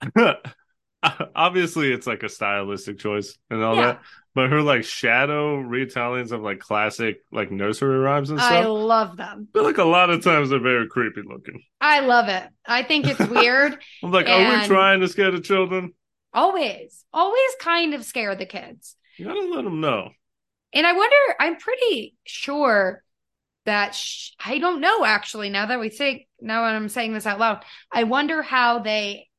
[1.35, 3.81] obviously it's like a stylistic choice and all Yeah.
[3.93, 4.01] that.
[4.33, 8.51] But her like shadow retellings of like classic like nursery rhymes and stuff.
[8.51, 9.49] I love them.
[9.51, 11.61] But like a lot of times they're very creepy looking.
[11.81, 12.47] I love it.
[12.65, 13.77] I think it's weird.
[14.03, 15.93] I'm like, are we And- trying to scare the children?
[16.33, 18.95] always, always kind of scare the kids.
[19.17, 20.11] You gotta let them know.
[20.71, 23.03] And I wonder, I'm pretty sure
[23.65, 25.49] that sh- I don't know actually.
[25.49, 29.29] Now that we think now that I'm saying this out loud, I wonder how they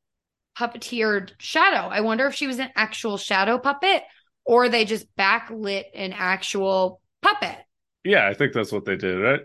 [0.59, 1.89] puppeteered Shadow.
[1.89, 4.03] I wonder if she was an actual Shadow puppet
[4.45, 7.57] or they just backlit an actual puppet.
[8.05, 9.41] Yeah, I think that's what they did, right?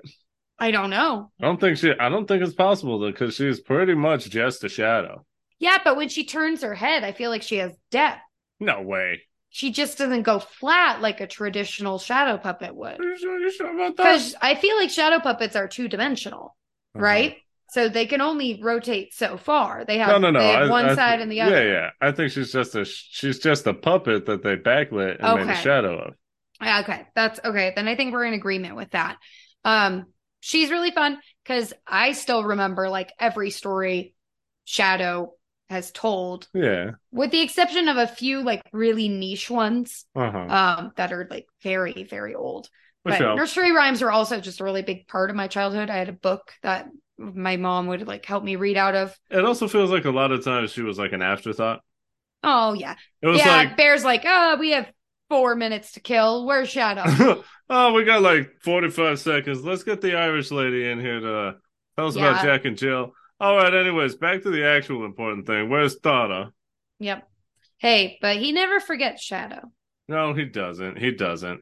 [0.60, 1.32] I don't know.
[1.40, 1.94] I don't think she.
[2.00, 5.26] I don't think it's possible though, because she's pretty much just a shadow.
[5.60, 8.22] Yeah, but when she turns her head, I feel like she has depth.
[8.60, 9.22] No way.
[9.50, 13.00] She just doesn't go flat like a traditional shadow puppet would.
[13.00, 14.04] Are you sure, you sure about that?
[14.04, 16.56] Because I feel like shadow puppets are two dimensional,
[16.96, 17.04] Uh-huh.
[17.04, 17.38] right?
[17.70, 19.84] So they can only rotate so far.
[19.86, 20.40] They have, no, no, no.
[20.40, 21.66] I- one I side th- and the other.
[21.66, 21.90] Yeah, yeah.
[22.00, 25.56] I think she's just a she's just a puppet that they backlit and made a
[25.58, 26.14] shadow of.
[26.62, 27.06] Okay.
[27.14, 27.74] That's okay.
[27.76, 29.18] Then I think we're in agreement with that.
[29.66, 30.06] Um,
[30.40, 34.14] she's really fun because I still remember like every story
[34.64, 35.34] Shadow
[35.69, 36.91] has told, Yeah.
[37.12, 40.38] with the exception of a few like really niche ones Uh huh.
[40.39, 42.69] um that are like very, very old.
[43.03, 45.89] But nursery rhymes are also just a really big part of my childhood.
[45.89, 49.17] I had a book that my mom would like help me read out of.
[49.30, 51.82] It also feels like a lot of times she was like an afterthought.
[52.43, 53.56] Oh yeah, It was yeah.
[53.56, 54.91] like, Bear's like, oh, we have
[55.30, 56.45] four minutes to kill.
[56.45, 57.43] Where's Shadow?
[57.69, 59.63] oh, we got like 45 seconds.
[59.63, 61.56] Let's get the Irish lady in here to
[61.97, 63.13] tell us about Jack and Jill.
[63.39, 65.69] All right, anyways, back to the actual important thing.
[65.69, 66.52] Where's Donna?
[67.00, 67.28] yep.
[67.80, 69.71] Hey, but he never forgets Shadow.
[70.08, 70.97] No, he doesn't.
[70.97, 71.62] He doesn't.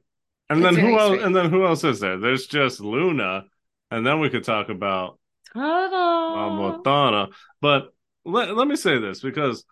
[0.49, 1.21] And It's then who else?
[1.21, 2.17] And then who else is there?
[2.17, 3.45] There's just Luna,
[3.91, 5.19] and then we could talk about
[5.55, 7.29] with Donna.
[7.61, 7.89] But
[8.23, 9.65] let let me say this because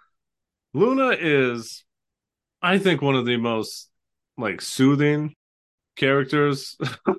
[0.74, 1.86] Luna is,
[2.62, 3.90] I think, one of the most
[4.38, 5.36] like soothing
[5.96, 6.78] characters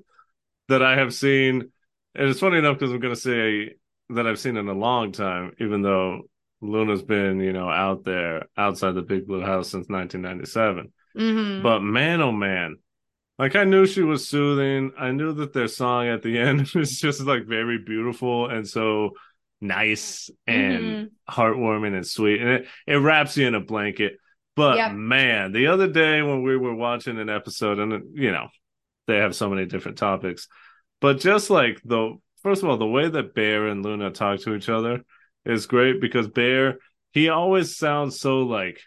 [0.68, 1.70] that I have seen.
[2.16, 3.75] And it's funny enough because I'm going to say
[4.11, 6.23] that I've seen in a long time, even though
[6.61, 10.93] Luna's been, you know, out there outside the Big Blue House since 1997.
[11.14, 12.77] hmm But man, oh man,
[13.38, 14.93] like I knew she was soothing.
[14.99, 19.11] I knew that their song at the end was just like very beautiful and so
[19.61, 22.40] nice and heartwarming and sweet.
[22.40, 24.14] And it, it wraps you in a blanket.
[24.57, 24.93] But Yep.
[24.93, 28.49] man, the other day when we were watching an episode, and you know,
[29.07, 30.49] they have so many different topics,
[31.01, 34.55] but just like the first of all, the way that Bear and Luna talk to
[34.55, 35.03] each other
[35.45, 36.79] is great because Bear,
[37.13, 38.81] he always sounds so like,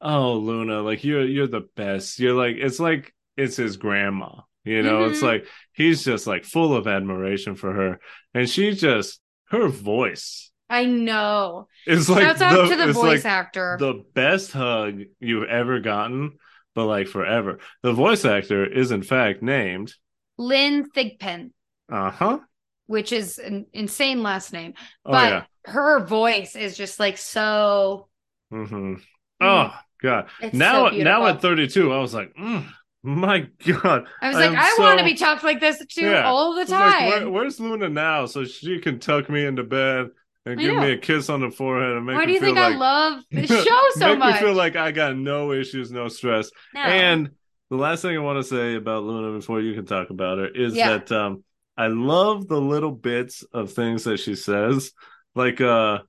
[0.00, 2.18] oh Luna, like you're you're the best.
[2.18, 4.40] You're like it's like it's his grandma.
[4.64, 5.22] You know, it's Mhm.
[5.32, 8.00] like he's just like full of admiration for her.
[8.34, 9.20] And she just
[9.50, 11.68] her voice I know.
[11.86, 13.76] It's like Shouts out the, to the voice like actor.
[13.80, 16.32] the best hug you've ever gotten,
[16.74, 17.58] but like forever.
[17.82, 19.94] The voice actor is in fact named
[20.36, 21.52] Lynn Thigpen,
[21.90, 22.40] uh-huh.
[22.88, 24.74] Which is an insane last name.
[25.06, 25.42] Oh but yeah.
[25.72, 28.08] her voice is just like so.
[28.50, 28.94] hmm
[29.40, 29.72] Oh
[30.02, 30.28] god.
[30.40, 32.66] It's now so now at 32 I was like, mm,
[33.04, 34.08] my god.
[34.20, 36.24] I was I like, I want to be talked like this too Yeah.
[36.24, 37.08] all the was like, time.
[37.08, 40.08] where- where's Luna now so she can tuck me into bed
[40.46, 42.40] and I give me a kiss on the forehead and make Why me do you
[42.40, 44.34] feel think like I love this show so make much?
[44.40, 46.50] me feel like I got no issues, no stress.
[46.74, 46.80] No.
[46.80, 47.30] And
[47.70, 50.48] the last thing I want to say about Luna before you can talk about her
[50.48, 50.88] is Yeah.
[50.98, 51.44] that um
[51.78, 54.92] I love the little bits of things that she says.
[55.34, 56.00] Like uh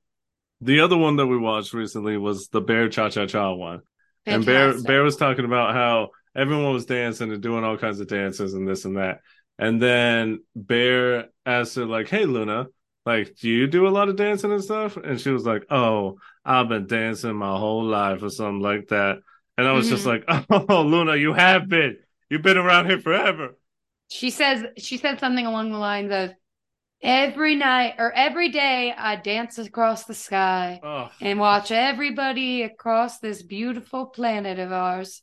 [0.61, 3.81] the other one that we watched recently was the Bear Cha Cha Cha one.
[4.25, 8.07] And Bear Bear was talking about how everyone was dancing and doing all kinds of
[8.07, 9.21] dances and this and that.
[9.57, 12.67] And then Bear asked her, like, hey Luna,
[13.05, 14.97] like, do you do a lot of dancing and stuff?
[14.97, 19.19] And she was like, Oh, I've been dancing my whole life or something like that.
[19.57, 21.97] And I was just like, Oh, Luna, you have been.
[22.29, 23.55] You've been around here forever.
[24.09, 26.31] She says she said something along the lines of
[27.01, 33.19] every night or every day I dance across the sky Oh, and watch everybody across
[33.19, 35.21] this beautiful planet of ours.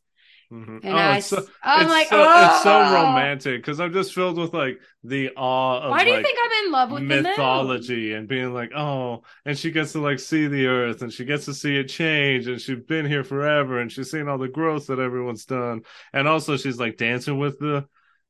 [0.51, 0.81] mhm.
[0.85, 1.39] And Oh, I, it's so,
[1.75, 5.81] it's like, so, it's so "Oh!" romantic because I'm just filled with like the awe
[5.81, 8.73] of Why do you like, think I'm in love with the mythology and being like,
[8.75, 11.85] oh, and she gets to like see the earth and she gets to see it
[11.89, 15.83] change and she's been here forever and she's seen all the growth that everyone's done.
[16.13, 17.87] And also she's like dancing with the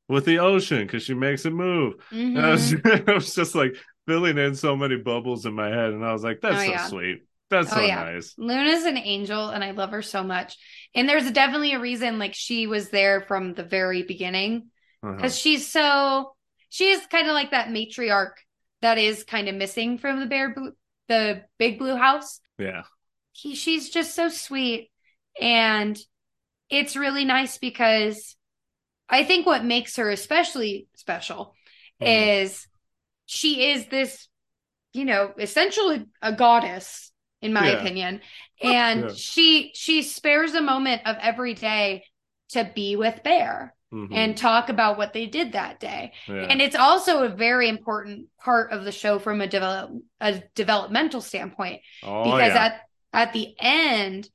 [0.07, 1.95] with the ocean because she makes it move.
[2.11, 3.09] And I was, Mhm.
[3.09, 6.23] I was just like filling in so many bubbles in my head and I was
[6.23, 6.87] like, that's Oh, so yeah.
[6.87, 7.23] sweet.
[7.49, 8.03] That's Oh, so yeah.
[8.03, 8.33] nice.
[8.37, 10.57] Luna's an angel and I love her so much.
[10.95, 14.69] And there's definitely a reason like she was there from the very beginning
[15.03, 15.15] Uh-huh.
[15.15, 16.35] because she's so
[16.69, 18.33] she is kind of like that matriarch
[18.81, 20.73] that is kind of missing from the bear blue,
[21.07, 22.39] the big blue house.
[22.57, 22.83] Yeah.
[23.33, 24.89] He, she's just so sweet
[25.39, 25.97] and
[26.69, 28.35] it's really nice because
[29.09, 31.55] I think what makes her especially special
[32.01, 32.43] Mhm.
[32.43, 32.67] is
[33.25, 34.27] she is this,
[34.93, 37.77] you know, essentially a goddess, in my Yeah.
[37.77, 38.21] opinion.
[38.61, 39.13] And Yeah.
[39.15, 42.05] she she spares a moment of every day
[42.49, 44.13] to be with Bear Mhm.
[44.13, 46.13] and talk about what they did that day.
[46.27, 46.47] yeah.
[46.49, 51.21] And it's also a very important part of the show from a develop a developmental
[51.21, 52.65] standpoint oh, because yeah.
[52.65, 52.81] at
[53.13, 54.29] at the end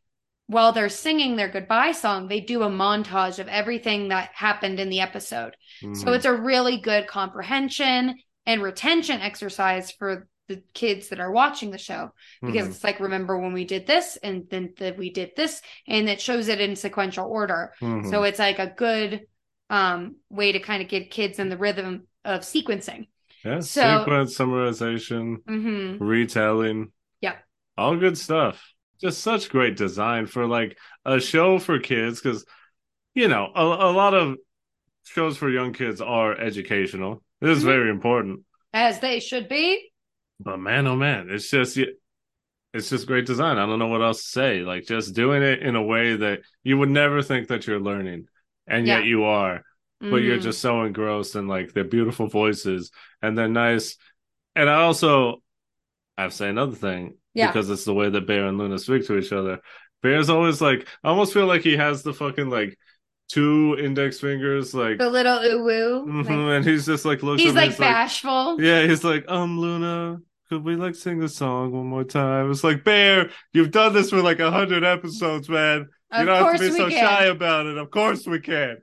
[0.53, 4.88] while they're singing their goodbye song they do a montage of everything that happened in
[4.91, 6.17] the episode so Mhm.
[6.17, 8.15] it's a really good comprehension
[8.47, 12.11] and retention exercise for the kids that are watching the show
[12.43, 12.71] because Mhm.
[12.71, 16.21] it's like remember when we did this and then that we did this and it
[16.21, 18.11] shows it in sequential order Mhm.
[18.11, 19.27] so it's like a good
[19.71, 23.07] um way to kind of get kids in the rhythm of sequencing
[23.45, 26.93] yeah, so- sequence, summarization, hmm retelling.
[27.21, 27.37] Yeah.
[27.77, 28.72] All good stuff.
[29.03, 32.45] Just such great design for like a show for kids because,
[33.15, 34.37] you know, a, a lot of
[35.05, 37.23] shows for young kids are educational.
[37.41, 37.67] It is Mhm.
[37.67, 38.41] very important.
[38.75, 39.93] as they should be
[40.41, 41.77] But man, oh man, it's just,
[42.75, 43.59] it's just great design.
[43.59, 44.61] I don't know what else to say.
[44.61, 48.29] Like just doing it in a way that you would never think that you're learning
[48.67, 49.65] and yet you are.
[50.11, 50.43] but you're Mhm.
[50.43, 52.91] just so engrossed in like their beautiful voices
[53.23, 53.97] and they're nice.
[54.57, 55.43] And I also
[56.19, 57.49] I have to say another thing Yeah.
[57.49, 59.61] because it's the way that Bear and Luna speak to each other.
[60.03, 62.77] Bear's always like I almost feel like he has the fucking like
[63.29, 66.07] two index fingers like the little ooh woo.
[66.07, 68.61] mhm, like, and he's just like looks he's like bashful.
[68.61, 70.18] yeah, he's like, um, Luna,
[70.49, 72.51] could we like sing the song one more time?
[72.51, 75.87] It's like, Bear, you've done this for like a hundred episodes, man.
[76.12, 77.01] You Of don't have to be so can.
[77.01, 77.79] shy about it.
[77.79, 78.79] Of course we can.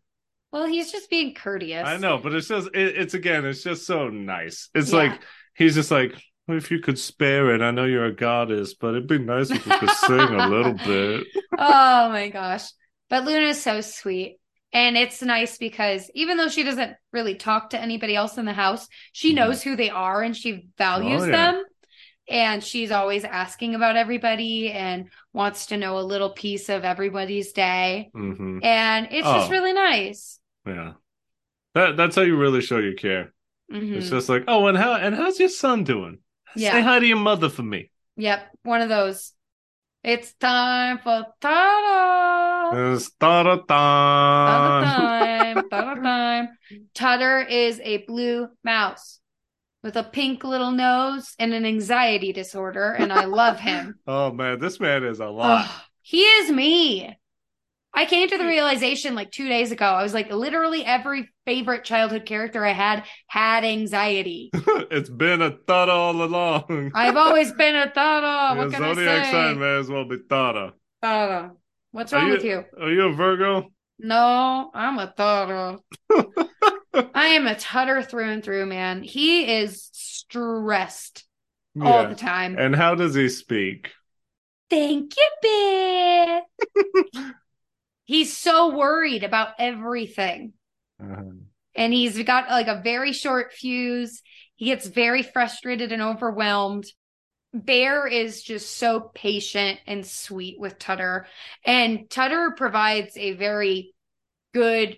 [0.52, 1.88] Well, he's just being courteous.
[1.88, 4.70] I know, but it's just, it, it's again, it's just so nice.
[4.74, 4.98] It's Yeah.
[4.98, 5.22] like
[5.54, 6.16] he's just like,
[6.50, 9.54] well, if you could spare it, I know you're a goddess, but it'd be nice
[9.54, 11.28] if you could sing a little bit.
[11.58, 12.66] oh my gosh.
[13.10, 14.40] But Luna's so sweet.
[14.74, 18.54] And it's nice because even though she doesn't really talk to anybody else in the
[18.54, 19.36] house, she Mhm.
[19.36, 21.32] knows who they are and she values Oh, yeah.
[21.32, 21.64] them.
[22.30, 27.52] And she's always asking about everybody and wants to know a little piece of everybody's
[27.54, 28.12] day.
[28.14, 29.52] hmm And it's just Oh.
[29.52, 30.40] really nice.
[30.66, 30.94] Yeah,
[31.76, 33.34] that that's how you really show you care.
[33.72, 33.96] Mhm.
[33.98, 36.20] It's just like, oh, and how and how's your son doing?
[36.56, 36.82] Say Yeah.
[36.82, 37.92] hi to your mother for me.
[38.18, 38.50] Yep.
[38.64, 39.34] One of those.
[40.04, 42.94] It's time for ta-da.
[42.94, 43.12] It's.
[43.20, 44.84] Ta-da time.
[45.70, 46.50] Ta-da time.
[46.94, 49.20] Tutter is a blue mouse
[49.84, 53.96] with a pink little nose and an anxiety disorder, and I love him.
[54.08, 55.70] Oh man, this man is a lot.
[56.02, 57.18] He is me.
[58.00, 58.50] I came to the hmm.
[58.50, 59.84] realization like two days ago.
[59.84, 64.52] I was like, literally every favorite childhood character I had had anxiety.
[64.54, 66.92] it's been a thought all along.
[66.96, 67.92] I've always been a.
[67.94, 69.32] Your What can I zodiac say?
[69.32, 70.72] sign may as well be Thada.
[71.04, 71.52] Tada.
[71.92, 72.64] What's wrong you- with you?
[72.80, 73.70] Are you a Virgo?
[74.00, 75.80] No, I'm a Tada.
[77.14, 79.04] I am a Tutter through and through, man.
[79.04, 81.26] He is stressed
[81.82, 82.58] all the time.
[82.58, 83.90] And how does he speak?
[84.70, 87.34] Thank you, Bear.
[88.10, 90.54] He's so worried about everything.
[91.00, 91.22] Uh-huh.
[91.76, 94.24] And he's got like a very short fuse.
[94.56, 96.86] He gets very frustrated and overwhelmed.
[97.54, 101.28] Bear is just so patient and sweet with Tutter.
[101.64, 103.94] And Tutter provides a very
[104.56, 104.98] good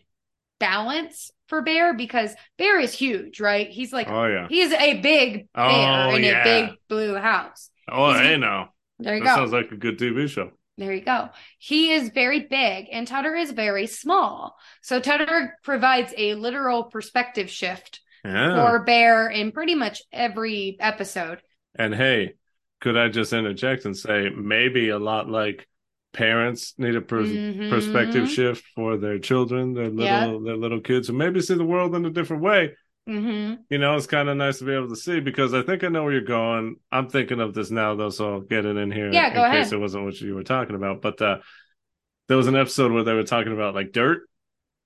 [0.62, 3.68] balance for Bear because Bear is huge, right?
[3.70, 4.48] He's like, Oh yeah.
[4.48, 6.40] he's a big bear Oh, in yeah.
[6.40, 7.70] a big blue house.
[7.92, 8.70] Oh, he's- hey now.
[9.00, 9.42] There you That go.
[9.42, 10.52] sounds like a good TV show.
[10.82, 11.30] There you go.
[11.60, 14.58] He is very big and Tutter is very small.
[14.82, 18.56] So Tutter provides a literal perspective shift Yeah.
[18.56, 21.40] for Bear in pretty much every episode.
[21.76, 22.34] And hey,
[22.80, 25.68] could I just interject and say maybe a lot like
[26.14, 27.70] parents need a pers- Mhm.
[27.70, 30.26] perspective shift for their children, their little Yeah.
[30.44, 32.72] their little kids, and maybe see the world in a different way.
[33.08, 35.84] Hmm You know, it's kind of nice to be able to see because I think
[35.84, 36.76] I know where you're going.
[36.92, 39.44] I'm thinking of this now, though, so I'll get it in here Yeah, in go
[39.50, 39.74] case ahead.
[39.74, 41.02] it wasn't what you were talking about.
[41.02, 41.38] But uh,
[42.28, 44.22] there was an episode where they were talking about like dirt,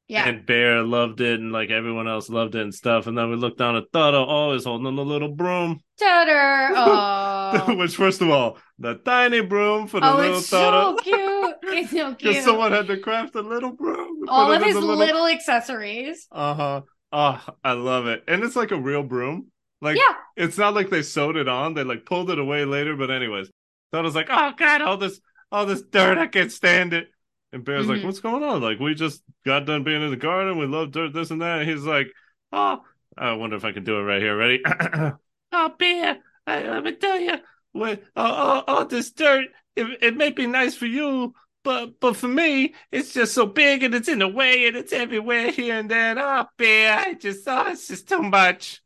[0.07, 0.27] Yeah.
[0.27, 3.07] and Bear loved it, and like everyone else loved it and stuff.
[3.07, 5.81] And then we looked down at oh, he's holding the little broom.
[5.99, 6.73] Tutter.
[6.77, 7.75] Oh.
[7.75, 11.55] Which, first of all, the tiny broom for the oh, little it's so cute.
[11.63, 12.43] It's so Because cute.
[12.43, 14.25] someone had to craft a little broom.
[14.27, 15.27] All of his the little...
[15.27, 16.27] accessories.
[16.31, 16.81] Uh huh.
[17.17, 18.25] Oh, I love it.
[18.27, 19.47] And it's like a real broom.
[19.81, 20.15] Like, Yeah.
[20.35, 21.73] it's not like they sewed it on.
[21.73, 22.97] They like pulled it away later.
[22.97, 26.51] But anyways, so I was like, oh god, all this, all this dirt, I can't
[26.51, 27.07] stand it.
[27.53, 28.05] And Bear's like, Mhm.
[28.05, 28.61] what's going on?
[28.61, 30.57] Like, we just got done being in the garden.
[30.57, 31.61] We love dirt, this and that.
[31.61, 32.07] And he's like,
[32.51, 32.81] oh,
[33.17, 34.35] I wonder if I can do it right here.
[34.35, 34.61] Ready?
[35.53, 37.35] oh, Bear, I, let me tell you,
[37.71, 39.45] what, all, all, all this dirt,
[39.77, 41.33] it, it may be nice for you.
[41.65, 44.93] But but for me, it's just so big and it's in the way and it's
[44.93, 46.11] everywhere here and there.
[46.11, 48.81] And, oh, Bear, I just, oh, it's just too much.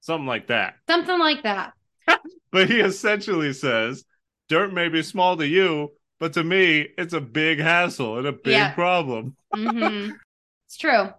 [0.00, 0.76] Something like that.
[0.88, 1.72] Something like that.
[2.52, 4.04] But he essentially says,
[4.48, 8.32] dirt may be small to you, but to me, it's a big hassle and a
[8.32, 8.74] big Yeah.
[8.74, 9.36] problem.
[9.52, 10.10] hmm
[10.66, 11.12] It's true.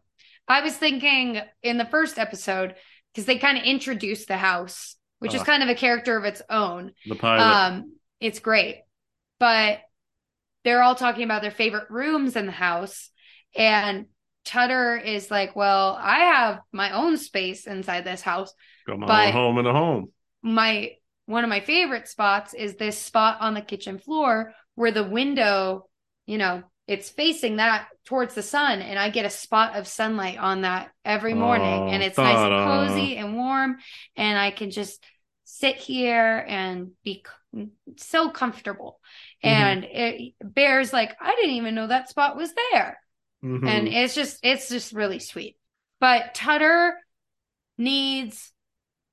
[0.48, 2.76] I was thinking in the first episode,
[3.14, 5.46] because they kind of introduced the house, which is Uh.
[5.46, 6.94] kind of a character of its own.
[7.06, 7.48] The pilot.
[7.48, 8.84] Um, it's great.
[9.40, 9.80] But
[10.66, 13.10] they're all talking about their favorite rooms in the house.
[13.56, 14.08] And
[14.44, 18.54] Tutter is like, Well, I have my own space inside this house.
[18.86, 20.12] Come on but- home in a home.
[20.42, 20.92] My
[21.28, 25.88] one of my favorite spots is this spot on the kitchen floor where the window,
[26.28, 30.38] you know, it's facing that towards the sun, and I get a spot of sunlight
[30.38, 33.78] on that every morning, Oh, and it's nice and cozy and warm,
[34.16, 35.04] and I can just
[35.46, 37.24] sit here and be
[37.98, 39.00] so comfortable.
[39.46, 39.52] Mhm.
[39.52, 43.00] And it, Bear's like, I didn't even know that spot was there,
[43.44, 43.68] Mhm.
[43.68, 45.58] and it's just it's just really sweet.
[46.00, 46.98] But Tutter
[47.78, 48.52] needs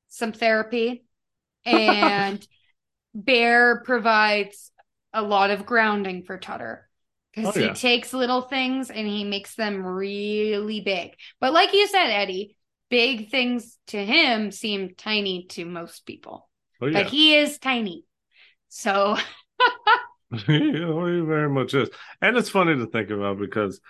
[0.09, 1.05] some therapy,
[1.65, 2.47] and
[3.15, 4.71] Bear provides
[5.13, 6.89] a lot of grounding for Tutter.
[7.35, 11.13] because Oh, he takes little things and he makes them really big.
[11.41, 12.57] But like you said, Eddie,
[12.91, 16.49] big things to him seem tiny to most people.
[16.81, 18.05] Oh yeah, But he is tiny.
[18.69, 19.17] So
[20.49, 21.89] you know, he very much is.
[22.21, 23.81] And it's funny to think about because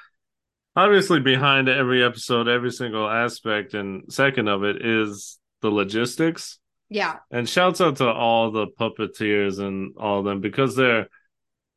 [0.76, 6.58] obviously behind every episode, every single aspect and second of it is the logistics.
[6.88, 7.16] yeah.
[7.30, 11.08] And shouts out to all the puppeteers and all of them because they're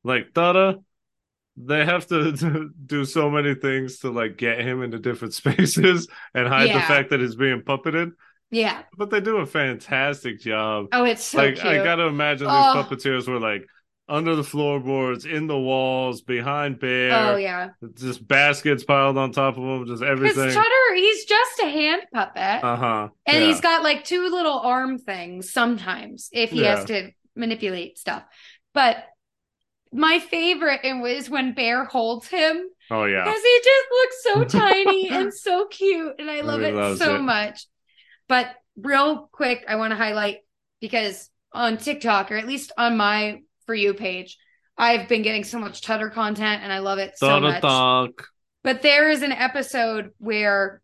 [0.04, 0.80] like Dada.
[1.58, 6.48] They have to do so many things to like get him into different spaces and
[6.48, 8.12] hide the fact that he's being puppeted.
[8.52, 8.84] Yeah.
[8.98, 10.88] But they do a fantastic job.
[10.92, 11.66] Oh, it's so like cute.
[11.66, 12.86] I gotta imagine these Oh.
[12.90, 13.66] puppeteers were like
[14.08, 17.12] under the floorboards, in the walls, behind Bear.
[17.32, 17.70] oh yeah.
[17.96, 20.52] Just baskets piled on top of him, just everything.
[20.52, 22.64] Tutter, he's just a hand puppet.
[22.64, 23.10] Uh huh.
[23.26, 28.24] and he's got like two little arm things sometimes if he has to manipulate stuff.
[28.74, 28.98] But
[29.92, 33.24] my favorite is when Bear holds him Oh yeah.
[33.24, 36.16] because he just looks so tiny and so cute.
[36.20, 37.20] And I love He it so it.
[37.22, 37.66] much.
[38.28, 38.48] But
[38.78, 40.40] real quick, I want to highlight
[40.82, 44.38] because on TikTok, or at least on my For You page,
[44.78, 47.62] I've been getting so much Tutter content and I love it so much.
[47.62, 48.28] talk.
[48.64, 50.82] But there is an episode where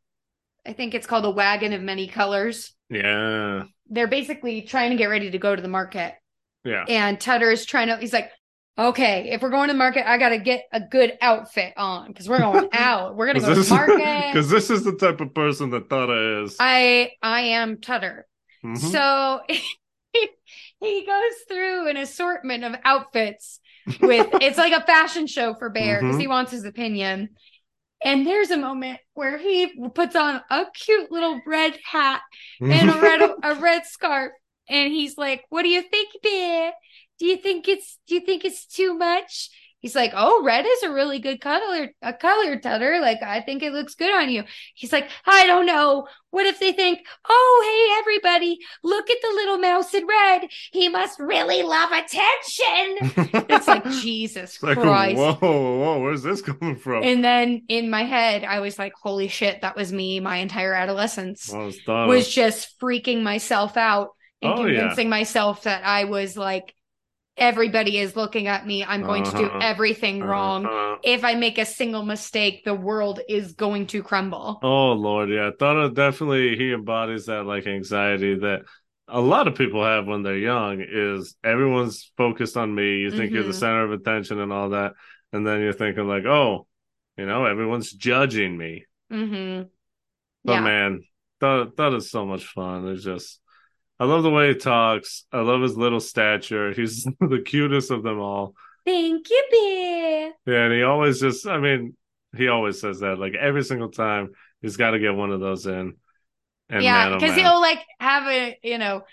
[0.66, 2.74] I think it's called A Wagon of Many Colors.
[2.90, 3.64] Yeah.
[3.90, 6.14] They're basically trying to get ready to go to the market.
[6.64, 6.86] Yeah.
[6.88, 8.30] And Tutter is trying to, he's like,
[8.78, 12.08] okay, if we're going to the market, I got to get a good outfit on
[12.08, 13.16] because we're going out.
[13.16, 13.98] We're going to go to the market.
[14.32, 16.56] Because this is the type of person that Dada is.
[16.58, 18.26] I I am Tutter.
[18.64, 18.78] Mhm.
[18.78, 19.42] So
[20.82, 23.60] he goes through an assortment of outfits
[24.02, 26.22] with it's like a fashion show for Bear because Mhm.
[26.22, 27.30] he wants his opinion.
[28.04, 32.22] And there's a moment where he puts on a cute little red hat
[32.70, 34.34] and a red a red scarf,
[34.70, 36.74] and he's like, "What do you think, Bear?
[37.20, 39.50] Do you think it's do you think it's too much?"
[39.82, 43.00] He's like, "Oh, red is a really good color, a color, Tutter.
[43.02, 44.44] Like, I think it looks good on you."
[44.76, 46.08] He's like, "I don't know.
[46.30, 50.44] What if they think, oh, hey, everybody, look at the little mouse in red.
[50.72, 55.18] He must really love attention." It's like Jesus It's like, Christ.
[55.18, 57.04] whoa, whoa, where's this coming from?
[57.04, 60.74] And then in my head, I was like, "Holy shit, that was me my entire
[60.74, 62.08] adolescence." Well, it's Dada.
[62.08, 64.10] was just freaking myself out
[64.42, 64.80] and Oh, yeah.
[64.80, 66.74] convincing myself that I was like,
[67.38, 68.84] everybody is looking at me.
[68.84, 69.60] I'm going to do Uh-huh.
[69.62, 70.66] everything wrong.
[70.66, 70.98] Uh-huh.
[71.04, 74.60] If I make a single mistake, the world is going to crumble.
[74.64, 75.50] Oh Lord, yeah.
[75.58, 78.62] Dada definitely he embodies that like anxiety that
[79.08, 83.00] a lot of people have when they're young is everyone's focused on me.
[83.00, 83.60] You think you're the Mhm.
[83.60, 84.94] center of attention and all that.
[85.34, 86.68] And then you're thinking like, oh,
[87.18, 88.86] you know, everyone's judging me.
[89.10, 89.64] hmm
[90.46, 90.62] But Yeah.
[90.62, 91.04] man,
[91.40, 92.88] that that is so much fun.
[92.88, 93.41] It's just
[94.02, 95.26] I love the way he talks.
[95.32, 96.74] I love his little stature.
[96.74, 98.56] He's the cutest of them all.
[98.84, 100.32] Thank you, Bear.
[100.48, 101.96] Yeah, and he always just I mean,
[102.36, 103.20] he always says that.
[103.20, 104.32] Like every single time
[104.62, 105.98] he's gotta get one of those in.
[106.70, 109.04] And yeah, man, oh, because he'll like have a, you know,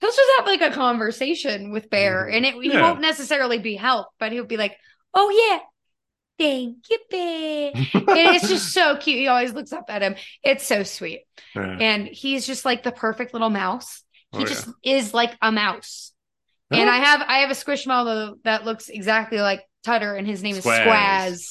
[0.00, 2.36] he'll just have like a conversation with Bear, Mhm.
[2.36, 2.82] and it he Yeah.
[2.82, 4.76] won't necessarily be help, but he'll be like,
[5.12, 5.58] "Oh yeah,
[6.38, 9.18] thank you, Bear." and it's just so cute.
[9.18, 10.14] He always looks up at him.
[10.44, 11.22] It's so sweet.
[11.56, 11.78] Yeah.
[11.80, 14.02] and he's just like the perfect little mouse.
[14.36, 16.12] He Oh, just is like a mouse.
[16.70, 20.56] And I have I have a squishmallow that looks exactly like Tutter, and his name
[20.56, 20.86] is Squaz.
[20.86, 21.48] Squaz,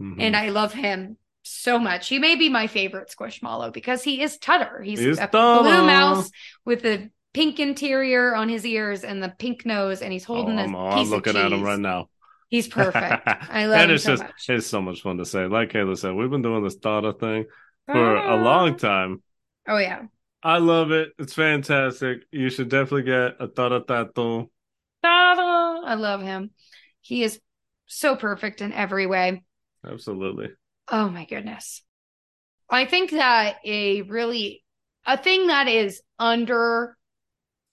[0.00, 0.16] Mhm.
[0.20, 2.08] and I love him so much.
[2.08, 4.82] He may be my favorite squishmallow because he is Tutter.
[4.82, 5.62] He's He's a Tutter.
[5.62, 6.30] blue mouse
[6.64, 10.58] with the pink interior on his ears and the pink nose, and he's Oh, holding
[10.58, 12.08] I'm, a I'm piece looking of at him right now.
[12.48, 13.22] He's perfect.
[13.26, 14.48] I love and him it's so just much.
[14.48, 15.46] it's so much fun to say.
[15.46, 17.46] Like Kayla said, we've been doing this Dada thing
[17.86, 19.22] for a long time.
[19.68, 20.02] Oh yeah.
[20.42, 21.12] I love it.
[21.18, 22.22] It's fantastic.
[22.30, 23.48] You should definitely get a.
[23.48, 24.44] Ta-da!
[25.84, 26.50] I love him.
[27.00, 27.40] He is
[27.86, 29.42] so perfect in every way.
[29.84, 30.50] Absolutely.
[30.88, 31.82] Oh my goodness.
[32.70, 34.62] I think that a really
[35.06, 36.96] a thing that is under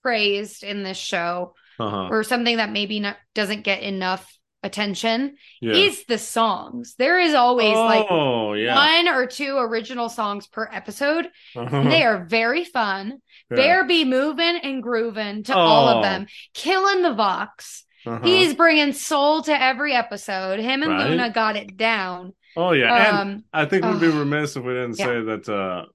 [0.02, 2.08] praised in this show Uh-huh.
[2.10, 4.26] or something that maybe not doesn't get enough
[4.66, 5.72] attention Yeah.
[5.72, 6.94] is the songs.
[6.98, 8.74] There is always like oh, yeah.
[8.74, 11.26] one or two original songs per episode.
[11.56, 11.74] Uh-huh.
[11.76, 13.22] And they are very fun.
[13.50, 13.56] Yeah.
[13.56, 15.96] Bear be moving and grooving to all Oh.
[15.98, 16.26] of them.
[16.52, 17.84] Killing the Vox.
[18.04, 18.20] Uh-huh.
[18.24, 20.60] He's bringing soul to every episode.
[20.60, 21.10] Him and Right.
[21.10, 22.34] Luna got it down.
[22.56, 22.94] Oh yeah.
[23.08, 24.18] and Um, I think we'd be oh.
[24.18, 25.86] remiss if we didn't say that uh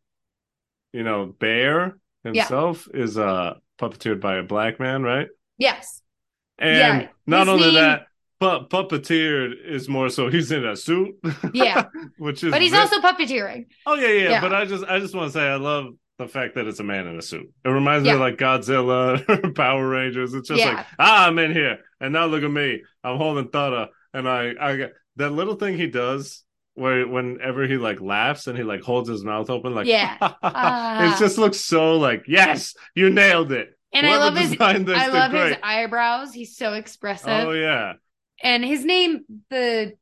[0.93, 5.27] you know, Bear himself is uh puppeteered by a black man, right?
[5.57, 6.01] yes.
[6.59, 8.05] And Yeah, not only name- that,
[8.41, 11.15] but puppeteered is more so he's in a suit.
[11.53, 11.85] Yeah.
[12.17, 13.67] which is But he's ve- also puppeteering.
[13.85, 14.41] Oh yeah, yeah, Yeah.
[14.41, 16.83] But I just I just want to say I love the fact that it's a
[16.83, 17.49] man in a suit.
[17.63, 20.33] It reminds me of like Godzilla or Power Rangers.
[20.33, 20.73] It's just Yeah.
[20.73, 21.77] like, ah, I'm in here.
[22.01, 22.81] And now look at me.
[23.03, 27.77] I'm holding Thada and I I got that little thing he does where whenever he
[27.77, 30.17] like laughs and he like holds his mouth open like Yeah.
[30.41, 31.15] Ah.
[31.15, 34.77] it just looks so like yes you nailed it And I love his I
[35.07, 36.33] love his eyebrows.
[36.33, 37.27] He's so expressive.
[37.29, 37.93] oh yeah
[38.43, 39.93] And his name, the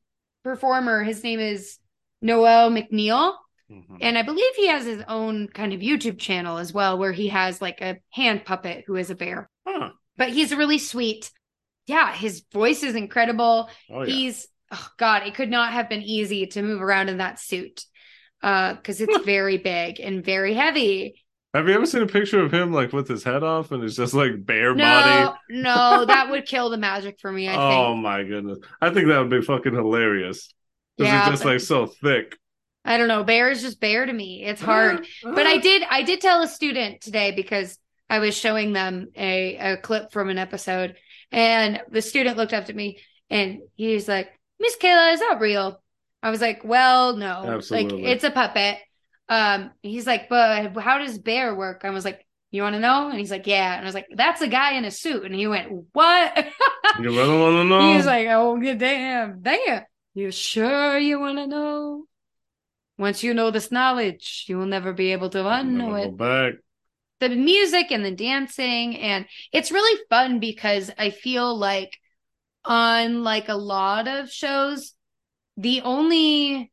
[0.43, 1.77] performer, his name is
[2.21, 3.33] Noel MacNeal.
[3.71, 3.97] Mhm.
[4.01, 7.27] And I believe he has his own kind of YouTube channel as well, where he
[7.27, 9.49] has like a hand puppet who is a bear.
[9.67, 9.91] Huh.
[10.17, 11.31] But he's really sweet.
[11.85, 13.69] Yeah, his voice is incredible.
[13.91, 17.17] oh yeah He's oh god, it could not have been easy to move around in
[17.17, 17.85] that suit.
[18.41, 21.21] Uh, because it's very big and very heavy.
[21.53, 23.95] Have you ever seen a picture of him like with his head off and it's
[23.95, 27.67] just like bare No, body no, that would kill the magic for me, I oh
[27.93, 28.03] think.
[28.03, 30.53] my goodness i think that would be fucking hilarious
[30.97, 32.35] because Yeah, he's just like so thick
[32.85, 33.23] I don't know.
[33.23, 34.43] Bear is just bear to me.
[34.43, 35.05] It's hard.
[35.23, 37.77] But I did I did tell a student today because
[38.09, 40.95] I was showing them a, a clip from an episode
[41.31, 44.29] and the student looked up to me and he was like,
[44.59, 45.81] Miss Kayla, is that real?
[46.23, 47.43] I was like, Well, no.
[47.45, 48.03] Absolutely.
[48.03, 48.77] Like it's a puppet.
[49.30, 51.82] Um he's like, But how does bear work?
[51.84, 53.09] I was like, You wanna know?
[53.09, 53.73] And he's like, Yeah.
[53.73, 55.23] And I was like, That's a guy in a suit.
[55.23, 56.38] And he went, What?
[56.99, 59.84] you really want to know He's like, Oh damn, damn.
[60.13, 62.05] You sure you wanna know?
[62.97, 66.55] Once you know this knowledge, you will never be able to unknow it back
[67.19, 71.97] the music and the dancing and it's really fun because I feel like
[72.65, 74.93] on like a lot of shows
[75.57, 76.71] the only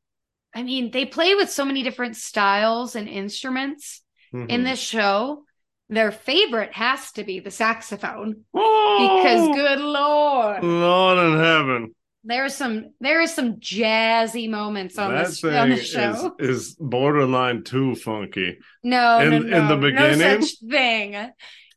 [0.56, 4.02] I mean they play with so many different styles and instruments
[4.32, 4.64] in Mhm.
[4.64, 5.44] this show
[5.88, 11.94] their favorite has to be the saxophone Oh, because good lord Lord in heaven.
[12.24, 16.74] there's some there is some jazzy moments on that this thing on the show is
[16.80, 18.58] borderline too funky.
[18.82, 20.42] no in- no in no the no beginning?
[20.42, 21.12] such thing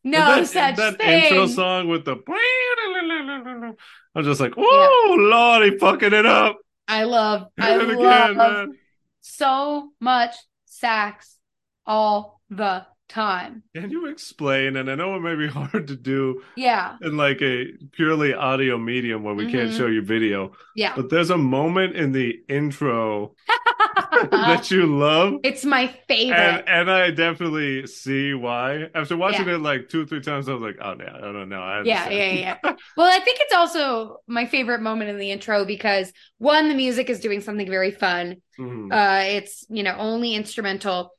[0.03, 2.15] no that, such that thing intro song with the
[4.15, 6.57] I'm just like, oh Lord, he fucking it up.
[6.89, 8.77] I love, I love again,
[9.21, 10.35] so much
[10.65, 11.37] sax
[11.85, 13.63] all the time.
[13.75, 14.77] Can you explain?
[14.77, 18.77] And I know it may be hard to do Yeah, in like a purely audio
[18.77, 19.77] medium where we can't Mhm.
[19.77, 20.93] show you video, yeah.
[20.95, 23.35] but there's a moment in the intro
[24.31, 25.35] that you love.
[25.43, 26.37] it's my favorite.
[26.39, 28.87] And and I definitely see why.
[28.95, 31.49] After watching it like two, or three times, I was like, oh no, I don't
[31.49, 31.61] know.
[31.61, 32.57] I yeah, yeah, yeah.
[32.97, 37.09] well, I think it's also my favorite moment in the intro because one, the music
[37.09, 38.37] is doing something very fun.
[38.59, 38.91] Mhm.
[38.91, 41.13] Uh, it's you know only instrumental,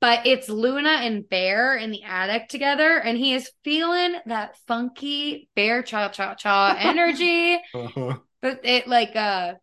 [0.00, 5.48] but it's Luna and Bear in the attic together, and he is feeling that funky
[5.56, 7.60] Bear cha cha cha energy.
[7.74, 8.18] Uh-huh.
[8.42, 9.54] But it like uh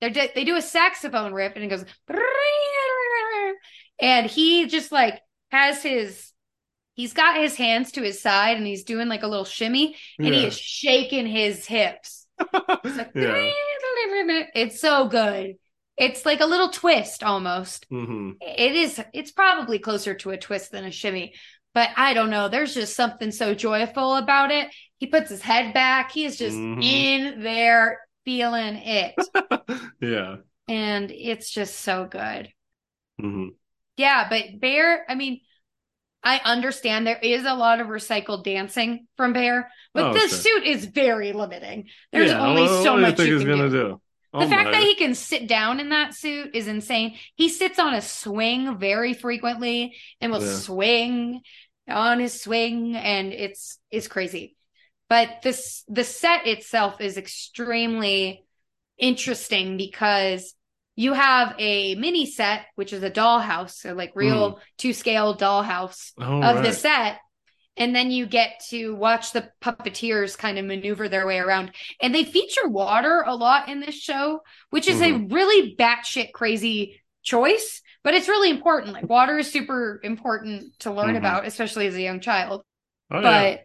[0.00, 1.84] they do, they do a saxophone riff and it goes
[4.00, 5.20] and he just like
[5.50, 6.32] has his
[6.94, 10.26] he's got his hands to his side and he's doing like a little shimmy and
[10.26, 12.26] he is shaking his hips.
[12.84, 13.50] It's like yeah.
[14.54, 15.54] it's so good.
[15.96, 17.86] It's like a little twist almost.
[17.90, 21.34] hmm It is it's probably closer to a twist than a shimmy,
[21.74, 22.48] but I don't know.
[22.48, 24.68] There's just something so joyful about it.
[24.98, 26.12] He puts his head back.
[26.12, 26.82] He is just Mhm.
[26.82, 29.14] in there feeling it.
[30.00, 30.36] yeah.
[30.68, 32.52] and it's just so good.
[33.20, 33.54] hmm
[33.96, 35.40] Yeah, but Bear, I mean,
[36.24, 40.38] I understand there is a lot of recycled dancing from Bear, but Oh, the sure.
[40.38, 41.88] suit is very limiting.
[42.12, 43.78] There's yeah, only what, so much you you think can he's do.
[43.88, 44.00] do?
[44.32, 44.72] Oh the Oh fact my.
[44.72, 47.16] that he can sit down in that suit is insane.
[47.34, 50.58] He sits on a swing very frequently and will Yeah.
[50.58, 51.42] swing
[51.88, 54.56] on his swing, and it's it's crazy.
[55.08, 58.44] But this the set itself is extremely
[58.98, 60.54] interesting because
[60.96, 64.58] you have a mini set, which is a dollhouse, so like real hmm.
[64.78, 67.18] two scale dollhouse Oh, of the set.
[67.76, 71.72] And then you get to watch the puppeteers kind of maneuver their way around.
[72.02, 77.00] And they feature water a lot in this show, which is a really batshit crazy
[77.22, 78.92] choice, but it's really important.
[78.92, 81.18] Like water is super important to learn Mhm.
[81.18, 82.62] about, especially as a young child.
[83.10, 83.54] Oh, yeah.
[83.56, 83.64] but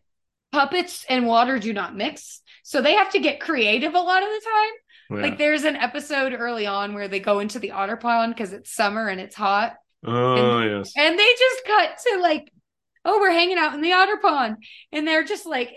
[0.51, 2.41] puppets and water do not mix.
[2.63, 5.17] So they have to get creative a lot of the time.
[5.17, 5.23] Yeah.
[5.29, 8.73] Like there's an episode early on where they go into the otter pond because it's
[8.73, 9.75] summer and it's hot.
[10.05, 10.91] oh yes.
[10.95, 12.51] And they just cut to like,
[13.07, 14.57] oh, we're hanging out in the otter pond.
[14.91, 15.69] And they're just like,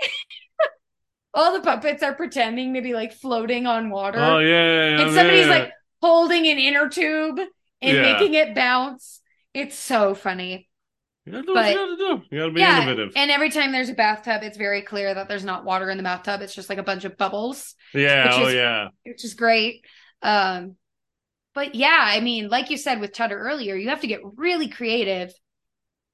[1.35, 4.19] all the puppets are pretending to be like floating on water.
[4.19, 5.03] Oh yeah, yeah, yeah.
[5.03, 5.73] and somebody's yeah, like
[6.03, 7.39] holding an inner tube
[7.81, 9.21] and making it bounce.
[9.55, 10.69] It's so funny.
[11.25, 12.23] you gotta do what but- you gotta do.
[12.31, 12.83] You gotta be yeah.
[12.83, 13.13] innovative.
[13.17, 16.03] And every time there's a bathtub, it's very clear that there's not water in the
[16.03, 16.43] bathtub.
[16.43, 18.89] It's just like a bunch of bubbles, yeah, which oh is- yeah.
[19.05, 19.85] which is great.
[20.23, 20.77] Um,
[21.55, 24.69] but yeah, I mean, like you said with Tutter earlier, you have to get really
[24.69, 25.33] creative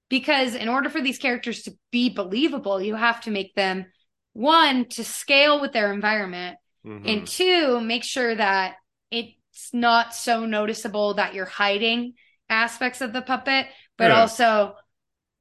[0.08, 3.86] because in order for these characters to be believable, you have to make them
[4.32, 7.08] one to scale with their environment Mhm.
[7.08, 8.76] and two make sure that
[9.10, 12.14] it's not so noticeable that you're hiding
[12.48, 14.20] aspects of the puppet, but Yeah.
[14.20, 14.76] also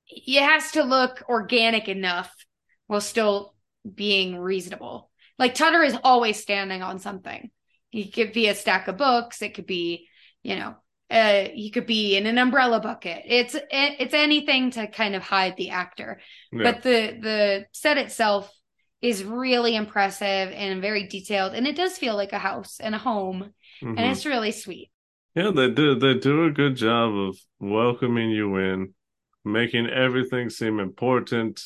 [0.07, 2.33] it has to look organic enough
[2.87, 3.55] while still
[3.91, 5.11] being reasonable.
[5.37, 7.51] Like Tutter is always standing on something.
[7.91, 9.41] it could be a stack of books.
[9.41, 10.09] It could be,
[10.43, 10.75] you know,
[11.09, 13.23] uh, he could be in an umbrella bucket.
[13.25, 16.19] It's it's anything to kind of hide the actor.
[16.51, 16.63] Yeah.
[16.63, 18.51] But the the set itself
[19.01, 22.97] is really impressive and very detailed, and it does feel like a house and a
[22.97, 23.53] home,
[23.83, 23.97] Mhm.
[23.97, 24.89] and it's really sweet.
[25.35, 25.95] Yeah, they do.
[25.95, 28.93] They do a good job of welcoming you in,
[29.43, 31.61] making everything seem important,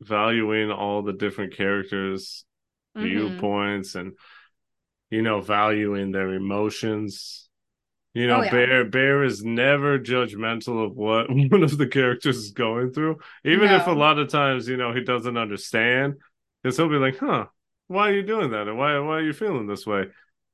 [0.00, 2.44] valuing all the different characters'
[2.96, 3.02] Mhm.
[3.02, 4.12] viewpoints, and
[5.10, 7.48] you know, valuing their emotions.
[8.14, 8.50] You know, Oh, yeah.
[8.50, 13.72] Bear Bear is never judgmental of what one of the characters is going through, even
[13.72, 16.14] if a lot of times you know he doesn't understand.
[16.62, 17.46] Because he'll be like, "Huh,
[17.88, 18.68] why are you doing that?
[18.68, 20.06] And why why are you feeling this way?"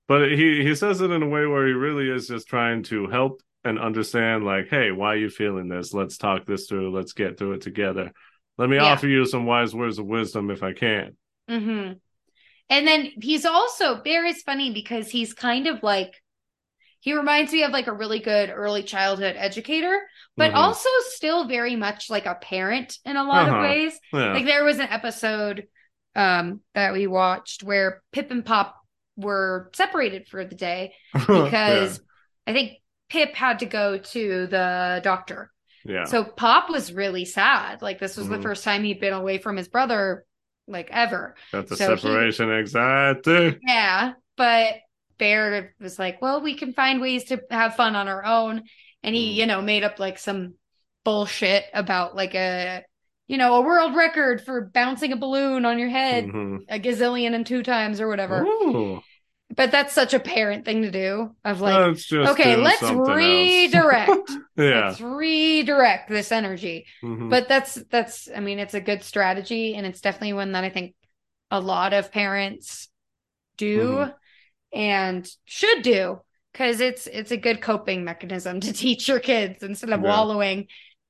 [0.09, 3.07] But he he says it in a way where he really is just trying to
[3.09, 5.93] help and understand, like, "Hey, why are you feeling this?
[5.95, 6.91] Let's talk this through.
[6.97, 8.13] Let's get through it together.
[8.59, 8.93] Let me Yeah.
[8.93, 11.17] offer you some wise words of wisdom if I can."
[11.49, 11.93] hmm
[12.71, 16.23] And then he's also Bear is funny because he's kind of like
[17.01, 20.01] he reminds me of like a really good early childhood educator,
[20.37, 20.57] but Mhm.
[20.57, 23.57] also still very much like a parent in a lot Uh-huh.
[23.57, 23.99] of ways.
[24.13, 24.33] Yeah.
[24.33, 25.67] Like there was an episode
[26.17, 28.77] um that we watched where Pip and Pop
[29.17, 32.01] were separated for the day because
[32.47, 32.79] I think
[33.09, 35.51] Pip had to go to the doctor.
[35.85, 35.93] yeah.
[35.95, 36.05] yeah.
[36.05, 37.81] So Pop was really sad.
[37.83, 38.43] Like this was the Mhm.
[38.43, 40.25] first time he'd been away from his brother
[40.67, 41.35] like ever.
[41.53, 43.59] that's a so he- separation anxiety.
[43.67, 44.75] Yeah, but
[45.21, 48.65] Bear was like, "Well, we can find ways to have fun on our own."
[49.05, 49.35] And he, Mm.
[49.37, 50.55] you know, made up like some
[51.05, 52.83] bullshit about like a
[53.29, 56.65] you know, a world record for bouncing a balloon on your head Mhm.
[56.69, 58.43] a gazillion and two times or whatever.
[58.45, 59.01] Ooh.
[59.55, 64.31] But that's such a parent thing to do of like, okay, let's redirect.
[64.57, 64.89] yeah.
[64.89, 66.87] Let's redirect this energy.
[67.05, 67.31] Mhm.
[67.31, 70.71] But that's that's I mean, it's a good strategy and it's definitely one that I
[70.71, 70.95] think
[71.53, 72.89] a lot of parents
[73.57, 74.15] do Mhm.
[74.73, 76.21] And should do
[76.53, 80.09] because it's it's a good coping mechanism to teach your kids instead of Yeah.
[80.09, 80.67] wallowing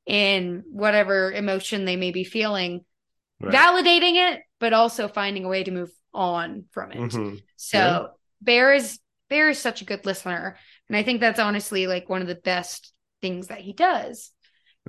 [0.07, 2.85] in whatever emotion they may be feeling,
[3.41, 3.55] Right.
[3.55, 6.99] validating it, but also finding a way to move on from it.
[6.99, 7.43] Mhm.
[7.57, 8.07] So Yeah.
[8.43, 8.99] Bear is
[9.29, 10.57] Bear is such a good listener,
[10.89, 12.93] and I think that's honestly like one of the best
[13.23, 14.33] things that he does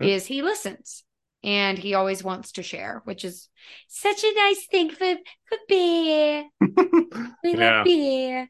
[0.01, 0.07] Yeah.
[0.15, 1.03] is he listens
[1.43, 3.49] and he always wants to share, which is
[3.87, 5.15] such a nice thing for
[5.47, 6.45] for Bear.
[7.43, 8.49] We love Bear.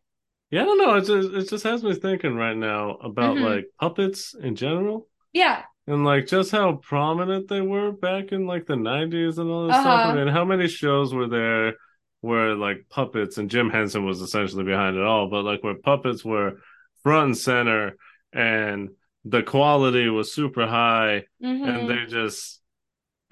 [0.52, 0.95] Yeah, I don't know.
[0.95, 3.43] It just it just has me thinking right now about Mhm.
[3.43, 8.66] like puppets in general Yeah, and like just how prominent they were back in like
[8.66, 9.88] the 90s and all this stuff.
[9.88, 10.12] Uh-huh.
[10.12, 11.76] I mean, how many shows were there
[12.20, 16.24] where like puppets and Jim Henson was essentially behind it all, but like where puppets
[16.24, 16.60] were
[17.02, 17.95] front and center
[18.34, 18.89] and
[19.26, 21.68] the quality was super high Mhm.
[21.68, 22.62] and they just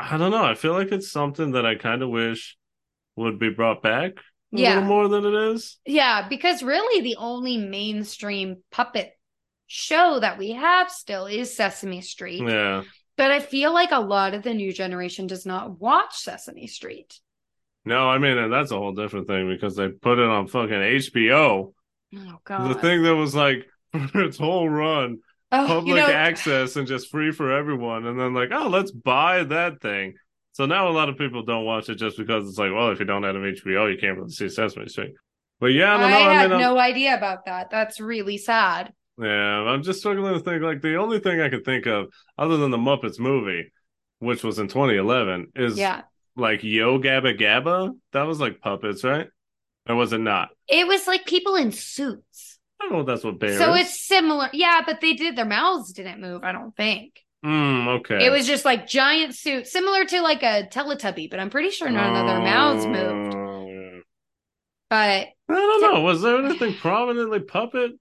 [0.01, 0.43] I don't know.
[0.45, 2.57] I feel like it's something that I kind of wish
[3.17, 4.13] would be brought back
[4.52, 4.76] Yeah.
[4.76, 5.78] little more than it is.
[5.86, 9.12] yeah, because really the only mainstream puppet
[9.68, 12.41] show that we have still is Sesame Street.
[12.41, 12.84] Yeah.
[13.18, 17.20] But I feel like a lot of the new generation does not watch Sesame Street.
[17.86, 21.74] No, I mean, that's a whole different thing because they put it on fucking HBO.
[22.16, 22.70] Oh god.
[22.70, 23.68] The thing that was like
[24.12, 25.20] for its whole run,
[25.52, 28.06] oh, public you know, access and just free for everyone.
[28.06, 30.16] And then like, oh, let's buy that thing.
[30.54, 33.00] So now a lot of people don't watch it just because it's like, well, if
[33.00, 35.14] you don't have HBO, you can't really see Sesame Street.
[35.60, 36.18] But yeah, I I, don't know.
[36.18, 37.70] I, had mean, I'm- no idea about that.
[37.70, 38.93] That's really sad.
[39.18, 40.64] yeah, I'm just struggling to think.
[40.64, 43.72] Like the only thing I could think of, other than the Muppets movie,
[44.20, 46.02] which was in 2011, is Yeah.
[46.36, 47.91] like Yo Gabba Gabba.
[48.14, 49.28] That was like puppets, right?
[49.88, 50.50] Or was it not?
[50.68, 52.60] It was like people in suits.
[52.82, 54.50] I don't know if that's what Bear So it's similar.
[54.54, 57.20] Yeah, but they did their mouths didn't move, I don't think.
[57.46, 58.26] Mm, okay.
[58.26, 61.90] It was just like giant suit, similar to like a Teletubby, but I'm pretty sure
[61.90, 63.36] none of their mouths moved.
[63.36, 64.00] Oh, yeah.
[64.90, 66.02] But I don't know.
[66.02, 67.92] Was there anything prominently puppet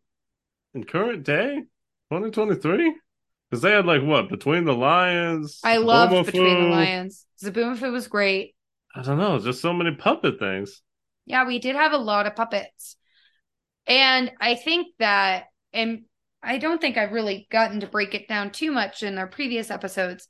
[0.74, 1.62] in current day,
[2.10, 2.94] 2023?
[3.48, 5.60] Because they had like what between the lions.
[5.64, 6.68] I loved Between the.
[6.68, 7.24] Lions.
[7.42, 8.54] Zoboomafoo was great.
[8.94, 9.38] I don't know.
[9.38, 10.82] Just so many puppet things.
[11.26, 12.96] Yeah, we did have a lot of puppets.
[13.86, 16.04] And I think that, and
[16.42, 19.70] I don't think I've really gotten to break it down too much in our previous
[19.70, 20.28] episodes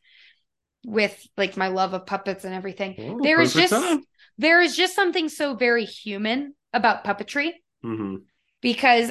[0.85, 2.95] with like my love of puppets and everything.
[2.99, 4.03] Oh, There is just time.
[4.39, 7.53] there is just something so very human about puppetry
[7.85, 8.23] Mhm.
[8.61, 9.11] because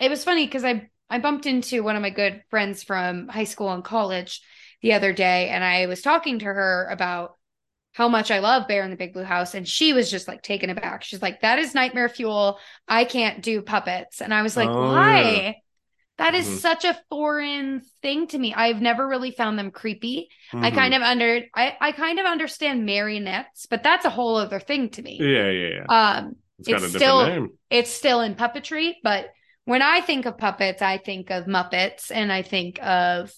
[0.00, 3.44] it was funny because I I bumped into one of my good friends from high
[3.44, 4.40] school and college
[4.80, 7.36] the other day and I was talking to her about
[7.92, 9.54] how much I love Bear in the Big Blue House.
[9.54, 11.04] And she was just like taken aback.
[11.04, 12.58] She's like, that is nightmare fuel.
[12.88, 14.22] I can't do puppets.
[14.22, 15.56] And I was like, Oh, why?
[16.22, 16.58] That is Mhm.
[16.60, 18.54] such a foreign thing to me.
[18.54, 20.28] I've never really found them creepy.
[20.54, 20.74] I Mhm.
[20.74, 24.90] kind of under I, I kind of understand marionettes, but that's a whole other thing
[24.90, 25.18] to me.
[25.20, 25.86] Yeah, yeah, yeah.
[25.88, 29.30] Um It's it's still- it's still in puppetry, but
[29.64, 33.32] when I think of puppets, I think of Muppets and I think of,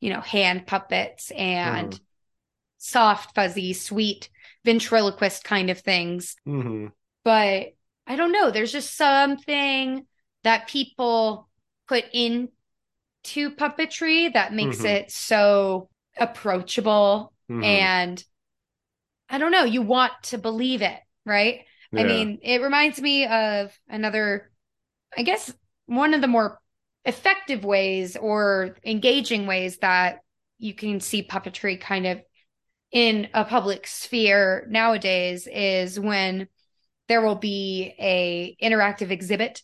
[0.00, 2.00] you know, hand puppets and Mhm.
[2.78, 4.30] soft, fuzzy, sweet
[4.64, 6.36] ventriloquist kind of things.
[6.46, 6.86] hmm
[7.22, 7.74] But
[8.06, 10.06] I don't know, there's just something
[10.42, 11.49] that people
[11.90, 12.50] put into
[13.56, 14.86] puppetry that makes Mhm.
[14.86, 15.88] it so
[16.18, 18.24] approachable hmm and
[19.28, 21.64] I don't know, you want to believe it, right?
[21.96, 24.50] I mean, it reminds me of another,
[25.16, 25.52] I guess,
[25.86, 26.60] one of the more
[27.04, 30.20] effective ways or engaging ways that
[30.58, 32.22] you can see puppetry kind of
[32.92, 36.48] in a public sphere nowadays is when
[37.08, 39.62] there will be a interactive exhibit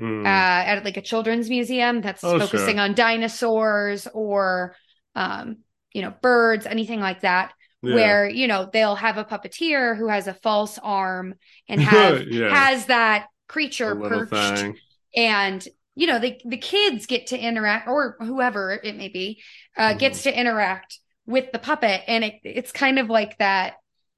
[0.00, 0.24] Mm.
[0.24, 2.84] uh, at like a children's museum that's Oh, focusing sure.
[2.84, 4.76] on dinosaurs or
[5.14, 5.58] um,
[5.92, 7.94] you know birds, anything like that Yeah.
[7.94, 11.34] where you know they'll have a puppeteer who has a false arm
[11.68, 12.48] and have Yeah.
[12.54, 14.76] has that creature perched thing.
[15.14, 19.42] and you know the the kids get to interact or whoever it may be
[19.76, 19.98] uh, Mhm.
[19.98, 23.74] gets to interact with the puppet and it, it's kind of like that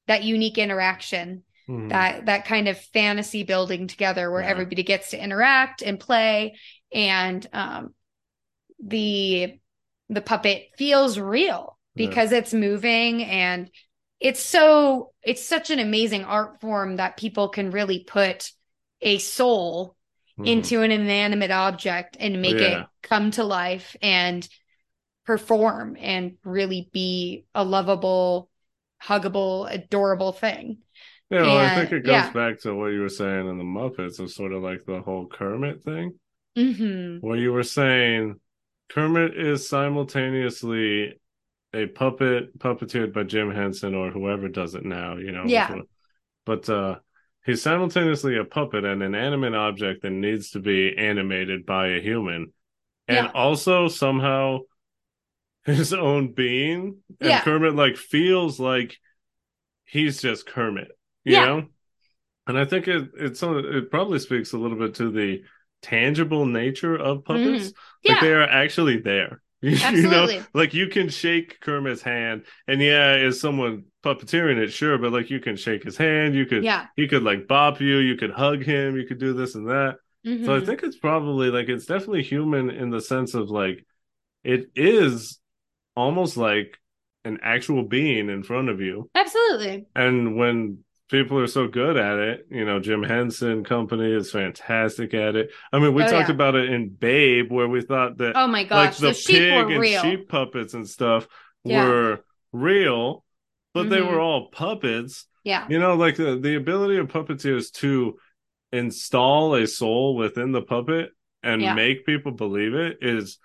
[0.06, 1.88] that unique interaction Mhm.
[1.90, 4.48] that that kind of fantasy building together where Yeah.
[4.48, 6.58] everybody gets to interact and play
[6.92, 7.94] and um
[8.84, 9.58] the
[10.08, 12.06] the puppet feels real Yeah.
[12.06, 13.70] because it's moving and
[14.20, 18.50] it's so it's such an amazing art form that people can really put
[19.00, 19.96] a soul
[20.38, 20.46] Mhm.
[20.46, 22.82] into an inanimate object and make Yeah.
[22.82, 24.46] it come to life and
[25.24, 28.50] perform and really be a lovable
[29.02, 30.78] huggable adorable thing
[31.30, 32.30] Yeah, well, I think it goes yeah.
[32.30, 35.26] back to what you were saying in the Muppets of sort of like the whole
[35.26, 36.18] Kermit thing,
[36.56, 38.40] hmm where you were saying
[38.90, 41.14] Kermit is simultaneously
[41.72, 45.44] a puppet puppeteered by Jim Henson or whoever does it now, you know.
[45.46, 45.74] Yeah.
[46.44, 46.96] But uh
[47.44, 52.00] he's simultaneously a puppet and an animate object that needs to be animated by a
[52.00, 52.52] human.
[53.08, 53.32] And Yeah.
[53.34, 54.60] also somehow
[55.64, 56.98] his own being.
[57.20, 57.40] And Yeah.
[57.42, 58.98] Kermit like feels like
[59.84, 60.88] he's just Kermit,
[61.24, 61.40] you Yeah.
[61.40, 61.68] know?
[62.46, 65.42] And I think it it's it probably speaks a little bit to the
[65.82, 67.72] tangible nature of puppets.
[68.06, 69.42] Like yeah they are actually there.
[69.62, 70.50] You know, Absolutely.
[70.52, 74.68] like you can shake Kermit's hand, and yeah, is someone puppeteering it?
[74.72, 77.80] Sure, but like you can shake his hand, you could, yeah he could like bop
[77.80, 79.96] you, you could hug him, you could do this and that.
[80.42, 80.64] So I Mhm.
[80.64, 83.86] think it's probably like it's definitely human in the sense of like
[84.44, 85.40] it is
[85.96, 86.78] almost like
[87.24, 89.10] an actual being in front of you.
[89.14, 94.32] absolutely And when people are so good at it, you know, Jim Henson Company is
[94.32, 95.50] fantastic at it.
[95.72, 96.34] I mean, we Oh, talked yeah.
[96.34, 99.36] about it in Babe, where we thought that oh my like gosh the the sheep
[99.38, 101.28] pig and real sheep puppets and stuff
[101.64, 101.84] Yeah.
[101.84, 102.20] were
[102.52, 103.24] real,
[103.74, 104.10] but they Mhm.
[104.10, 105.26] were all puppets.
[105.44, 108.18] yeah You know, like the, the ability of puppeteers to
[108.72, 111.10] install a soul within the puppet
[111.42, 111.74] and Yeah.
[111.74, 113.38] make people believe it is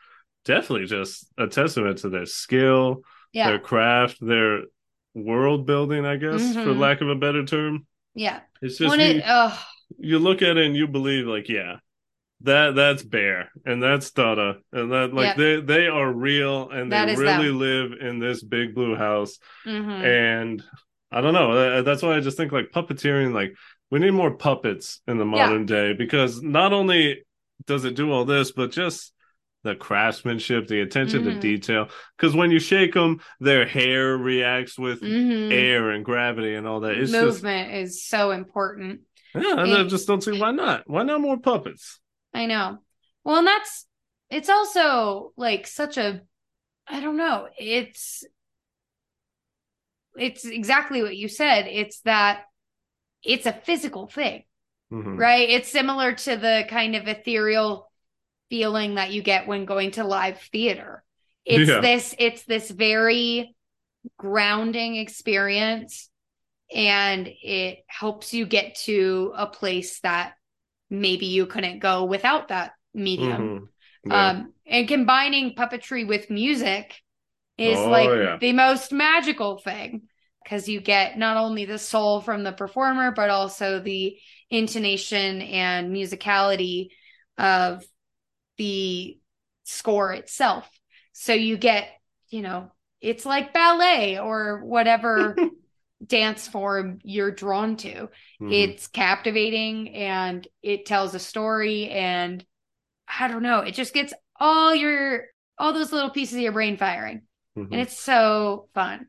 [0.45, 3.01] definitely just a testament to their skill,
[3.31, 4.63] yeah their craft, their
[5.13, 6.79] world building, I guess, for Mhm.
[6.79, 7.85] lack of a better term.
[8.15, 9.65] yeah It's just you, it oh
[9.97, 11.77] you look at it and you believe, like, yeah,
[12.41, 15.37] that that's Bear and that's Dada and that like Yep.
[15.37, 17.59] they they are real and That they really them.
[17.59, 20.03] live in this big blue house mhm.
[20.03, 20.63] and
[21.11, 21.51] I don't know.
[21.51, 23.55] uh, That's why I just think like puppeteering, like
[23.91, 25.47] we need more puppets in the Yeah.
[25.47, 27.23] modern day because not only
[27.65, 29.11] does it do all this, but just
[29.63, 31.33] the craftsmanship, the attention Mhm.
[31.33, 31.89] to detail.
[32.17, 35.51] Because when you shake them, their hair reacts with Mhm.
[35.51, 36.97] air and gravity and all that.
[36.97, 39.01] It's just movement is so important
[39.35, 40.89] yeah, and I just don't see why not.
[40.89, 41.99] Why not more puppets?
[42.33, 42.79] I know.
[43.23, 43.85] Well, and that's
[44.29, 46.21] it's also like such a
[46.87, 47.47] I don't know.
[47.57, 48.23] It's
[50.15, 51.67] it's exactly what you said.
[51.67, 52.45] It's that
[53.23, 54.43] it's a physical thing,
[54.91, 55.17] Mhm.
[55.17, 55.49] right?
[55.49, 57.88] It's similar to the kind of ethereal
[58.49, 61.03] feeling that you get when going to live theater.
[61.45, 61.81] It's Yeah.
[61.81, 63.55] this it's this very
[64.17, 66.09] grounding experience
[66.73, 70.33] and it helps you get to a place that
[70.89, 73.41] maybe you couldn't go without that medium.
[73.41, 73.67] Mhm.
[74.05, 74.29] Yeah.
[74.29, 76.95] Um, and combining puppetry with music
[77.57, 78.37] is Oh, like yeah.
[78.39, 80.03] the most magical thing
[80.43, 84.17] because you get not only the soul from the performer, but also the
[84.49, 86.89] intonation and musicality
[87.37, 87.83] of
[88.59, 89.17] the
[89.63, 90.69] score itself.
[91.13, 91.89] So you get,
[92.29, 95.35] you know, it's like ballet or whatever
[96.05, 98.09] dance form you're drawn to.
[98.41, 98.51] Mhm.
[98.53, 102.45] It's captivating and it tells a story and
[103.07, 105.25] I don't know, it just gets all your
[105.57, 107.23] all those little pieces of your brain firing.
[107.57, 107.71] Mhm.
[107.71, 109.07] And it's so fun.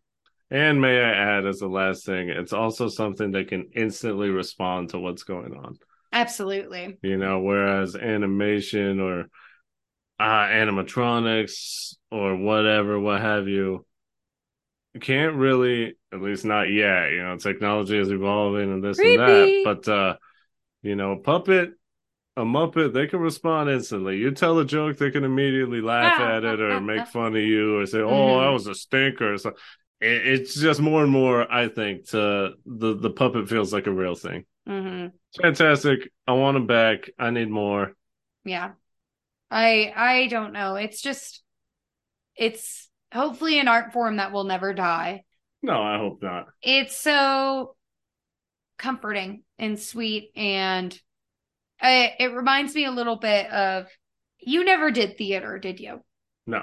[0.51, 4.91] And may I add, as the last thing, it's also something that can instantly respond
[4.91, 5.79] to what's going on.
[6.13, 6.99] Absolutely.
[7.03, 9.21] You know, whereas animation or
[10.19, 13.87] uh, animatronics or whatever, what have you,
[15.01, 17.11] can't really, at least not yet.
[17.13, 19.61] You know, technology is evolving and this and that.
[19.65, 20.17] But uh,
[20.83, 21.73] you know, a puppet,
[22.37, 24.19] a muppet, they can respond instantly.
[24.19, 27.05] You tell a joke, they can immediately laugh Ah, at it or ah, make ah.
[27.07, 28.45] fun of you or say, "Oh, Mhm.
[28.45, 29.53] that was a stinker." So
[30.01, 31.51] it, it's just more and more.
[31.51, 34.45] I think to the the puppet feels like a real thing.
[34.67, 35.07] hmm
[35.41, 36.11] Fantastic.
[36.27, 37.11] I want him back.
[37.19, 37.93] I need more.
[38.45, 38.73] Yeah.
[39.51, 40.77] I I don't know.
[40.77, 41.43] It's just
[42.37, 45.25] it's hopefully an art form that will never die.
[45.63, 46.47] No, I hope not.
[46.63, 47.77] It's so
[48.79, 50.99] comforting and sweet and
[51.83, 53.87] I, it reminds me a little bit of
[54.39, 56.03] you never did theater, did you?
[56.47, 56.63] No.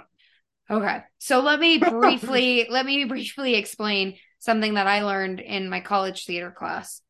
[0.70, 0.99] Okay.
[1.20, 6.26] So let me briefly let me briefly explain something that I learned in my college
[6.26, 7.01] theater class.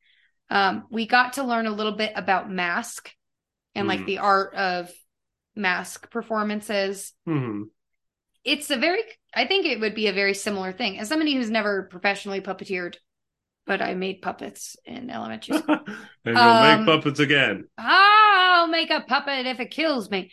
[0.49, 3.11] Um, we got to learn a little bit about mask
[3.75, 4.05] and like Mm.
[4.05, 4.91] the art of
[5.55, 7.13] mask performances.
[7.25, 7.63] hmm
[8.43, 9.01] It's a very
[9.35, 10.99] I think it would be a very similar thing.
[10.99, 12.95] As somebody who's never professionally puppeteered,
[13.65, 15.79] but I made puppets in elementary school.
[16.25, 17.65] and you'll Um, make puppets again.
[17.77, 20.31] I'll make a puppet if it kills me.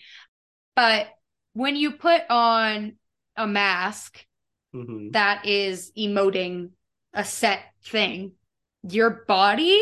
[0.77, 1.09] But
[1.53, 2.97] when you put on
[3.37, 4.25] a mask
[4.73, 6.71] hmm that is emoting
[7.13, 8.33] a set thing,
[8.83, 9.81] your body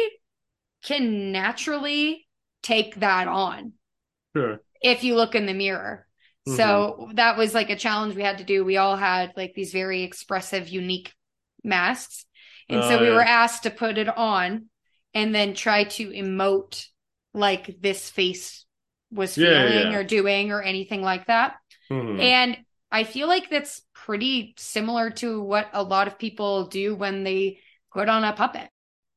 [0.84, 2.26] can naturally
[2.62, 3.72] take that on
[4.34, 4.60] Sure.
[4.82, 6.06] if you look in the mirror.
[6.44, 8.64] So that was like a challenge we had to do.
[8.64, 11.12] We all had like these very expressive, unique
[11.62, 12.26] masks.
[12.68, 13.14] And so Oh, we yeah.
[13.14, 14.66] were asked to put it on
[15.14, 16.84] and then try to emote
[17.32, 18.66] like this face
[19.12, 19.94] was feeling yeah.
[19.94, 21.54] or doing or anything like that.
[21.90, 22.20] Mhm.
[22.20, 22.58] And
[22.92, 27.58] I feel like that's pretty similar to what a lot of people do when they
[27.92, 28.68] put on a puppet.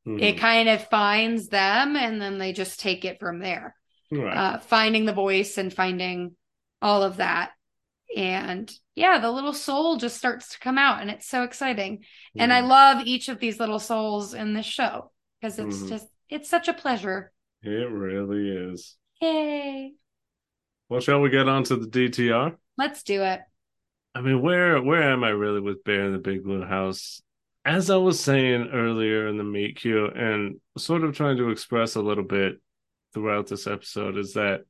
[0.07, 0.21] Mhm.
[0.21, 3.75] It kind of finds them and then they just take it from there
[4.11, 4.37] Right.
[4.37, 6.35] uh, finding the voice and finding
[6.81, 7.51] all of that.
[8.15, 12.05] And yeah, the little soul just starts to come out and it's so exciting.
[12.35, 12.67] And I Mhm.
[12.69, 15.11] love each of these little souls in this show
[15.41, 15.89] because it's Mhm.
[15.89, 17.31] just, it's such a pleasure.
[17.67, 18.95] it really is.
[19.21, 19.95] Yay.
[20.87, 22.55] Well, shall we get on to the DTR?
[22.77, 23.41] Let's do it.
[24.15, 27.21] I mean, where where am I really with Bear in the Big Blue House?
[27.65, 31.95] As I was saying earlier in the meet cute, and sort of trying to express
[31.95, 32.61] a little bit
[33.13, 34.61] throughout this episode, is that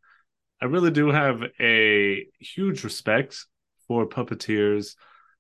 [0.60, 3.46] I really do have a huge respect
[3.88, 4.96] for puppeteers.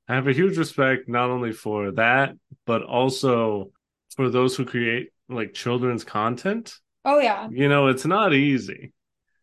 [0.07, 2.35] I have a huge respect not only for that,
[2.67, 3.71] but also
[4.15, 6.77] for those who create like children's content.
[7.05, 7.47] Oh, yeah.
[7.49, 8.93] You know, it's not easy.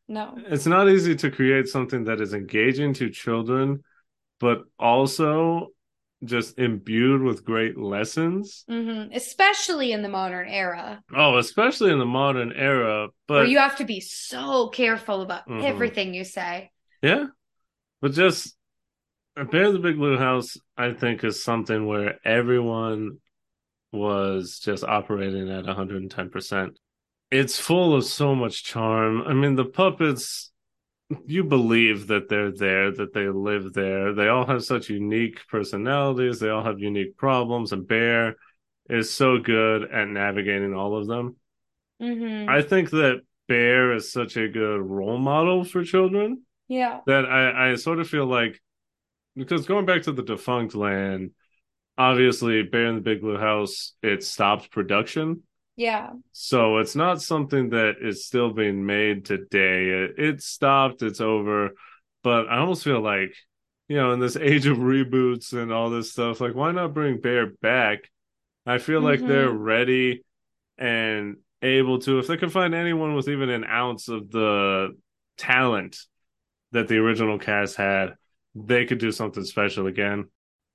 [0.06, 0.36] No.
[0.46, 3.82] It's not easy to create something that is engaging to children,
[4.42, 5.68] but also
[6.24, 8.64] just imbued with great lessons.
[8.68, 13.08] hmm Especially in the modern era Oh, especially in the modern era.
[13.28, 15.64] where But you have to be so careful about Mhm.
[15.64, 16.70] everything you say.
[17.02, 17.26] yeah,
[18.02, 18.56] but just
[19.36, 23.18] Bear the Big Blue House, I think, is something where everyone
[23.92, 26.78] was just operating at 110%.
[27.30, 29.22] It's full of so much charm.
[29.22, 30.51] I mean, the puppets,
[31.26, 34.14] you believe that they're there, that they live there.
[34.14, 38.36] They all have such unique personalities, they all have unique problems, and Bear
[38.88, 41.36] is so good at navigating all of them.
[42.00, 47.00] hmm I think that Bear is such a good role model for children yeah.
[47.06, 48.60] that I, I sort of feel like
[49.36, 51.30] because going back to the Defunctland,
[51.96, 55.42] obviously Bear in the Big Blue House, it stopped production.
[55.76, 56.10] Yeah.
[56.32, 59.88] So it's not something that is still being made today.
[59.88, 61.70] It, it stopped, it's over.
[62.22, 63.34] But I almost feel like,
[63.88, 67.20] you know, in this age of reboots and all this stuff, like why not bring
[67.20, 68.10] Bear back?
[68.66, 69.28] I feel like Mhm.
[69.28, 70.24] they're ready
[70.78, 74.96] and able to, if they can find anyone with even an ounce of the
[75.36, 75.98] talent
[76.72, 78.14] that the original cast had,
[78.54, 80.26] they could do something special again.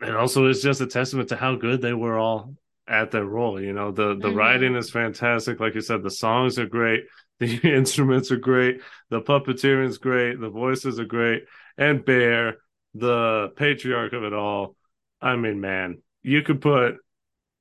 [0.02, 2.56] And also, it's just a testament to how good they were all
[2.88, 3.62] at their role.
[3.62, 4.36] You know, the the Mhm.
[4.36, 5.60] writing is fantastic.
[5.60, 7.06] Like you said, the songs are great,
[7.40, 11.44] the instruments are great, the puppeteering is great, the voices are great,
[11.78, 12.58] and Bear,
[12.94, 14.76] the patriarch of it all.
[15.22, 16.98] I mean, man, you could put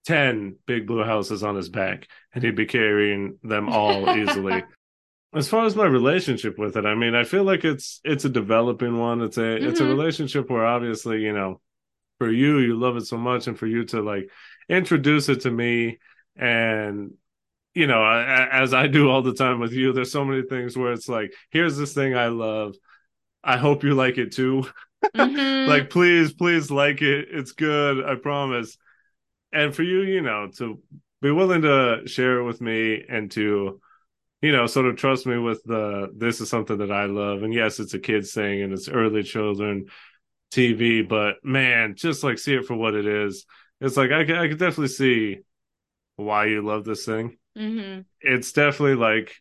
[0.04, 4.62] 10 big blue houses on his back and he'd be carrying them all easily
[5.34, 8.28] as far as my relationship with it i mean i feel like it's it's a
[8.28, 9.88] developing one it's a it's a Mhm.
[9.88, 11.60] relationship where obviously you know
[12.18, 14.30] for you you love it so much and for you to like
[14.68, 15.98] introduce it to me
[16.36, 17.12] and
[17.74, 20.92] you know as i do all the time with you there's so many things where
[20.92, 22.74] it's like here's this thing i love.
[23.44, 24.66] I hope you like it too.
[25.14, 25.68] Mm-hmm.
[25.68, 27.28] like please please like it.
[27.30, 28.76] It's good i promise.
[29.52, 30.80] And for you you know to
[31.22, 33.80] be willing to share it with me and to
[34.42, 37.42] you know sort of trust me with the this is something that i love.
[37.44, 39.86] And yes it's a kids thing and it's early children
[40.50, 43.46] tv but man just like see it for what it is
[43.80, 45.38] it's like i, can, I could definitely see
[46.16, 48.02] why you love this thing mm-hmm.
[48.20, 49.34] it's definitely like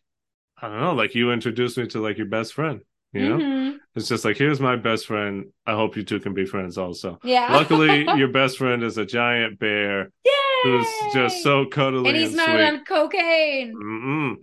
[0.60, 2.80] i don't know like you introduced me to like your best friend
[3.12, 3.76] you know mm-hmm.
[3.94, 7.18] it's just like here's my best friend i hope you two can be friends also
[7.22, 10.32] yeah luckily your best friend is a giant bear Yay!
[10.64, 12.64] who's just so cuddly and he's and not sweet.
[12.64, 14.36] on cocaine Mm-mm.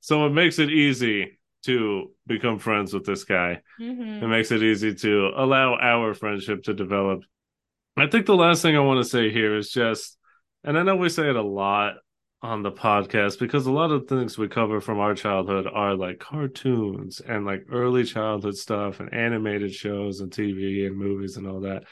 [0.00, 4.24] so it makes it easy to become friends with this guy mm-hmm.
[4.24, 7.22] it makes it easy to allow our friendship to develop
[7.96, 10.18] i think the last thing i want to say here is just
[10.64, 11.94] and i know we say it a lot
[12.42, 16.18] on the podcast because a lot of things we cover from our childhood are like
[16.18, 21.60] cartoons and like early childhood stuff and animated shows and TV and movies and all
[21.60, 21.84] that.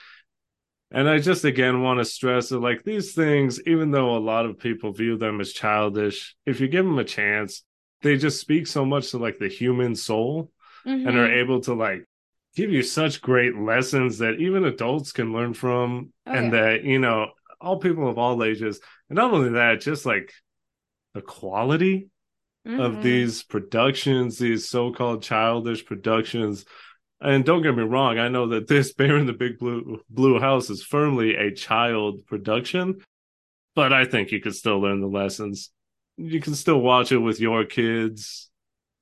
[0.90, 4.44] And I just again want to stress that like these things, even though a lot
[4.44, 7.62] of people view them as childish, if you give them a chance,
[8.02, 10.50] they just speak so much to like the human soul
[10.84, 11.06] mm-hmm.
[11.06, 11.38] and are mm-hmm.
[11.38, 12.08] able to like
[12.56, 16.60] give you such great lessons that even adults can learn from oh, and yeah.
[16.60, 17.28] that, you know,
[17.60, 18.80] all people of all ages.
[19.08, 20.32] And not only that, just like
[21.14, 22.08] the quality
[22.66, 22.80] mm-hmm.
[22.80, 26.64] of these productions, these so-called childish productions.
[27.20, 30.40] And don't get me wrong, I know that this Bear in the Big Blue Blue
[30.40, 32.98] House is firmly a child production,
[33.74, 35.70] but I think you can still learn the lessons.
[36.16, 38.49] You can still watch it with your kids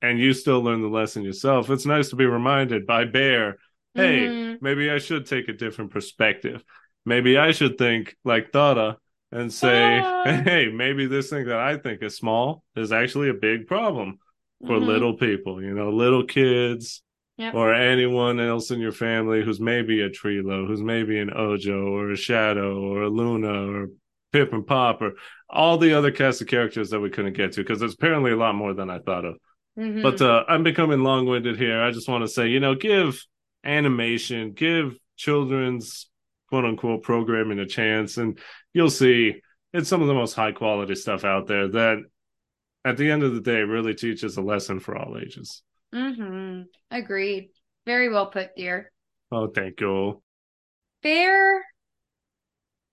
[0.01, 1.69] and you still learn the lesson yourself.
[1.69, 3.57] It's nice to be reminded by Bear,
[3.93, 4.63] hey, mm-hmm.
[4.63, 6.63] maybe I should take a different perspective
[7.05, 8.95] maybe I should think like Tutter
[9.31, 13.33] and say, uh, hey, maybe this thing that I think is small is actually a
[13.33, 14.19] big problem
[14.65, 14.85] for mm-hmm.
[14.85, 17.01] little people, you know, little kids
[17.37, 17.53] yep.
[17.53, 22.11] or anyone else in your family who's maybe a Treelo, who's maybe an Ojo or
[22.11, 23.87] a Shadow or a Luna or
[24.31, 25.13] Pip and Pop or
[25.49, 28.37] all the other cast of characters that we couldn't get to because there's apparently a
[28.37, 29.37] lot more than I thought of.
[29.79, 30.01] Mm-hmm.
[30.01, 31.81] But uh, I'm becoming long winded here.
[31.81, 33.23] I just want to say, you know, give
[33.63, 36.09] animation, give children's
[36.49, 38.39] quote unquote programming a chance and
[38.73, 39.35] you'll see
[39.71, 41.97] it's some of the most high quality stuff out there that
[42.83, 45.61] at the end of the day really teaches a lesson for all ages.
[45.93, 46.63] Mm-hmm.
[46.89, 47.49] Agreed.
[47.85, 48.91] Very well put dear.
[49.31, 50.23] Oh thank you
[51.01, 51.65] bear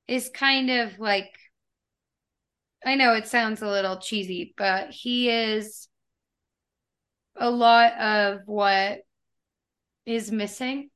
[0.07, 1.30] is kind of like
[2.84, 5.89] i know it sounds a little cheesy but he is
[7.39, 9.01] a lot of what
[10.05, 10.91] is missing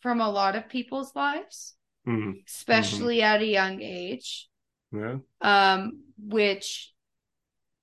[0.00, 1.74] from a lot of people's lives
[2.06, 2.30] mm-hmm.
[2.46, 3.34] especially mm-hmm.
[3.34, 4.48] at a young age.
[4.92, 5.18] Yeah.
[5.40, 6.92] Um, which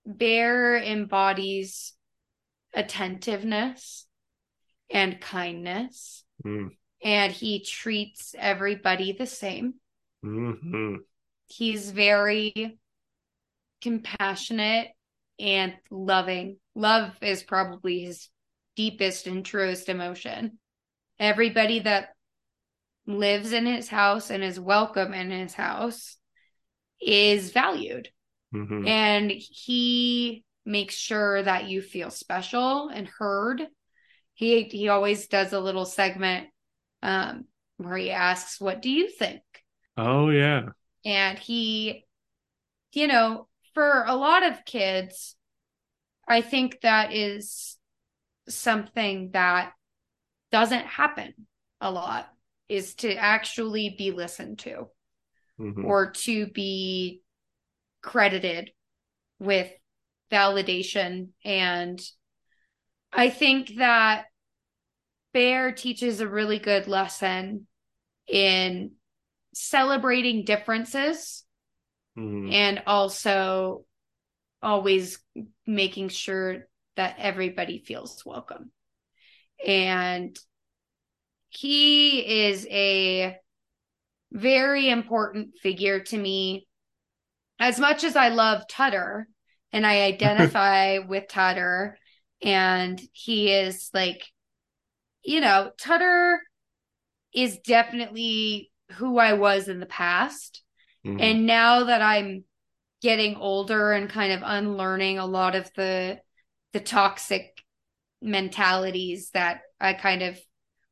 [0.05, 1.93] Bear embodies
[2.73, 4.05] attentiveness
[4.89, 6.23] and kindness.
[6.45, 6.69] Mm.
[7.03, 9.75] And he treats everybody the same.
[10.25, 10.95] Mm-hmm.
[11.47, 12.79] He's very
[13.81, 14.89] compassionate
[15.39, 16.57] and loving.
[16.75, 18.29] Love is probably his
[18.75, 20.59] deepest and truest emotion.
[21.19, 22.09] Everybody that
[23.05, 26.17] lives in his house and is welcome in his house
[27.01, 28.09] is valued.
[28.53, 28.87] Mm-hmm.
[28.87, 33.61] And he makes sure that you feel special and heard.
[34.33, 36.47] He he always does a little segment
[37.01, 37.45] um
[37.77, 39.41] where he asks, "What do you think?"
[39.95, 40.69] Oh yeah.
[41.05, 42.05] And he
[42.93, 43.47] you know,
[43.77, 45.35] for a lot of kids,
[46.27, 47.77] I think that is
[48.49, 49.71] something that
[50.51, 51.35] doesn't happen
[51.79, 52.27] a lot
[52.67, 54.87] is to actually be listened to
[55.59, 55.85] mm-hmm.
[55.85, 57.21] or to be
[58.01, 58.71] credited
[59.37, 59.71] with
[60.31, 62.01] validation and
[63.13, 64.25] i think that
[65.33, 67.67] bear teaches a really good lesson
[68.27, 68.91] in
[69.53, 71.43] celebrating differences
[72.17, 72.51] mm-hmm.
[72.51, 73.85] and also
[74.61, 75.19] always
[75.65, 78.71] making sure that everybody feels welcome
[79.65, 80.37] and
[81.49, 83.37] he is a
[84.31, 86.67] very important figure to me.
[87.59, 89.27] As much as I love Tutter
[89.71, 91.97] and I identify with Tutter,
[92.43, 94.23] and he is like,
[95.23, 96.39] you know, Tutter
[97.33, 100.61] is definitely who I was in the past.
[101.05, 101.19] Mm-hmm.
[101.19, 102.43] And now that I'm
[103.01, 106.19] getting older and kind of unlearning a lot of the
[106.73, 107.63] the toxic
[108.21, 110.39] mentalities that I kind of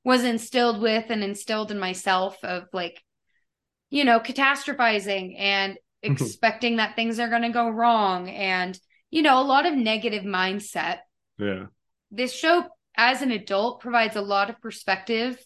[0.03, 3.01] was instilled with and instilled in myself of like
[3.89, 8.79] you know catastrophizing and expecting that things are going to go wrong and
[9.09, 10.99] you know a lot of negative mindset
[11.39, 11.65] Yeah.
[12.11, 15.43] this show as an adult provides a lot of perspective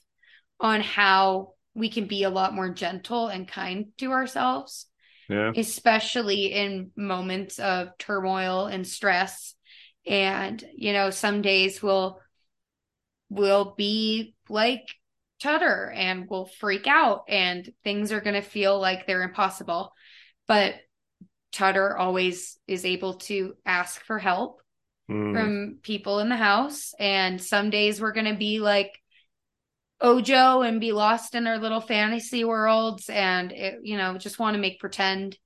[0.60, 4.88] on how we can be a lot more gentle and kind to ourselves
[5.30, 5.52] Yeah.
[5.56, 9.56] especially in moments of turmoil and stress
[10.06, 12.20] and you know some days we'll
[13.30, 14.88] we'll be like
[15.42, 19.94] Tutter and we'll freak out and things are going to feel like they're impossible
[20.48, 20.76] but
[21.52, 24.62] Tutter always is able to ask for help
[25.10, 25.34] Mm.
[25.34, 26.94] from people in the house.
[27.00, 28.99] And some days we're going to be like
[30.02, 34.56] Ojo and be lost in our little fantasy worlds and, it, you know, just want
[34.56, 35.38] to make pretend.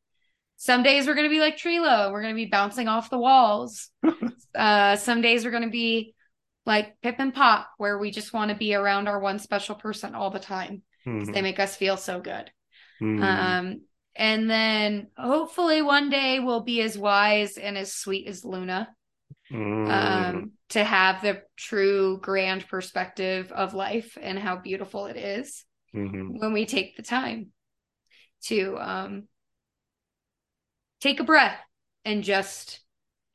[0.58, 2.12] Some days we're going to be like Treelo.
[2.12, 3.90] We're going to be bouncing off the walls.
[4.56, 6.14] uh, some days we're going to be
[6.66, 10.16] like Pip and Pop, where we just want to be around our one special person
[10.16, 10.84] all the time.
[11.06, 11.34] Mhm.
[11.34, 12.50] They make us feel so good.
[13.02, 13.22] Mhm.
[13.22, 13.82] Um,
[14.16, 18.88] and then hopefully one day we'll be as wise and as sweet as Luna
[19.52, 19.90] Mm.
[19.90, 26.40] um, to have the true grand perspective of life and how beautiful it is Mhm.
[26.40, 27.52] when we take the time
[28.44, 29.28] to um,
[31.02, 31.60] take a breath
[32.06, 32.80] and just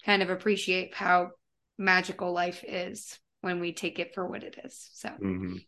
[0.04, 1.30] kind of appreciate how
[1.78, 4.90] magical life is when we take it for what it is.
[4.94, 5.58] So, Mhm.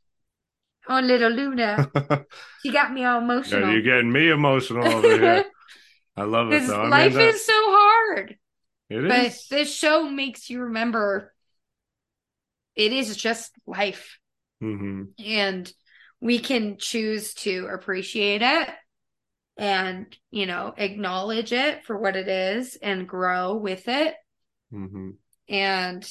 [0.88, 1.88] oh, little Luna,
[2.62, 3.72] she got me all yeah, emotional.
[3.72, 5.44] you're getting me emotional over here.
[6.16, 6.80] I love it though.
[6.82, 8.38] I mean, life is so hard.
[8.90, 9.46] It but is.
[9.50, 11.32] this show makes you remember
[12.80, 14.18] it is just life.
[14.60, 15.70] Hmm and
[16.20, 18.68] we can choose to appreciate it
[19.56, 24.14] and you know acknowledge it for what it is and grow with it.
[24.70, 25.10] Hmm
[25.48, 26.08] and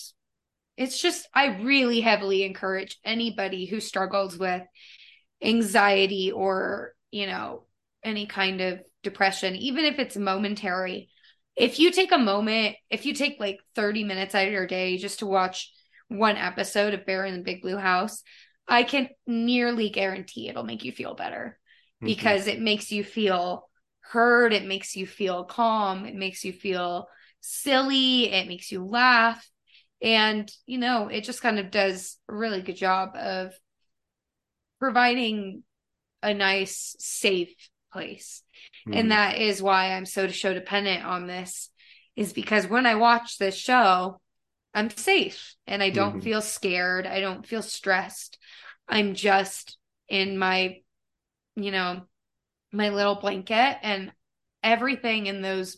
[0.75, 4.61] it's just i really heavily encourage anybody who struggles with
[5.41, 7.63] anxiety or you know
[8.03, 11.09] any kind of depression even if it's momentary
[11.55, 14.97] if you take a moment if you take like 30 minutes out of your day
[14.97, 15.71] just to watch
[16.09, 18.23] one episode of bear in the big blue house
[18.67, 21.57] i can nearly guarantee it'll make you feel better
[22.01, 22.05] Mm-hmm.
[22.05, 27.07] because it makes you feel heard it makes you feel calm it makes you feel
[27.41, 29.45] silly it makes you laugh
[30.01, 33.51] and you know it just kind of does a really good job of
[34.79, 35.63] providing
[36.23, 37.53] a nice safe
[37.91, 38.43] place
[38.87, 38.95] Mhm.
[38.95, 41.69] and that is why i'm so show dependent on this
[42.15, 44.19] is because when i watch this show
[44.73, 46.23] i'm safe and i don't Mhm.
[46.23, 48.37] feel scared i don't feel stressed
[48.87, 50.77] i'm just in my
[51.55, 52.01] you know
[52.71, 54.11] my little blanket and
[54.63, 55.77] everything in those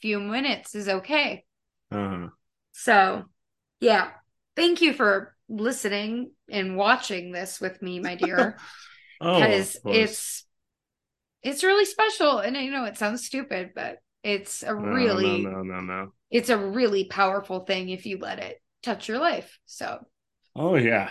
[0.00, 1.44] few minutes is okay
[1.90, 2.30] Uh-huh.
[2.72, 3.24] so
[3.80, 4.10] yeah
[4.56, 8.58] thank you for listening and watching this with me my dear
[9.20, 10.10] Oh, because course.
[10.12, 10.44] it's
[11.42, 15.62] it's really special and i know it sounds stupid but it's a really no, no,
[15.62, 16.12] no, no.
[16.30, 20.04] it's a really powerful thing if you let it touch your life so
[20.56, 21.10] Oh yeah.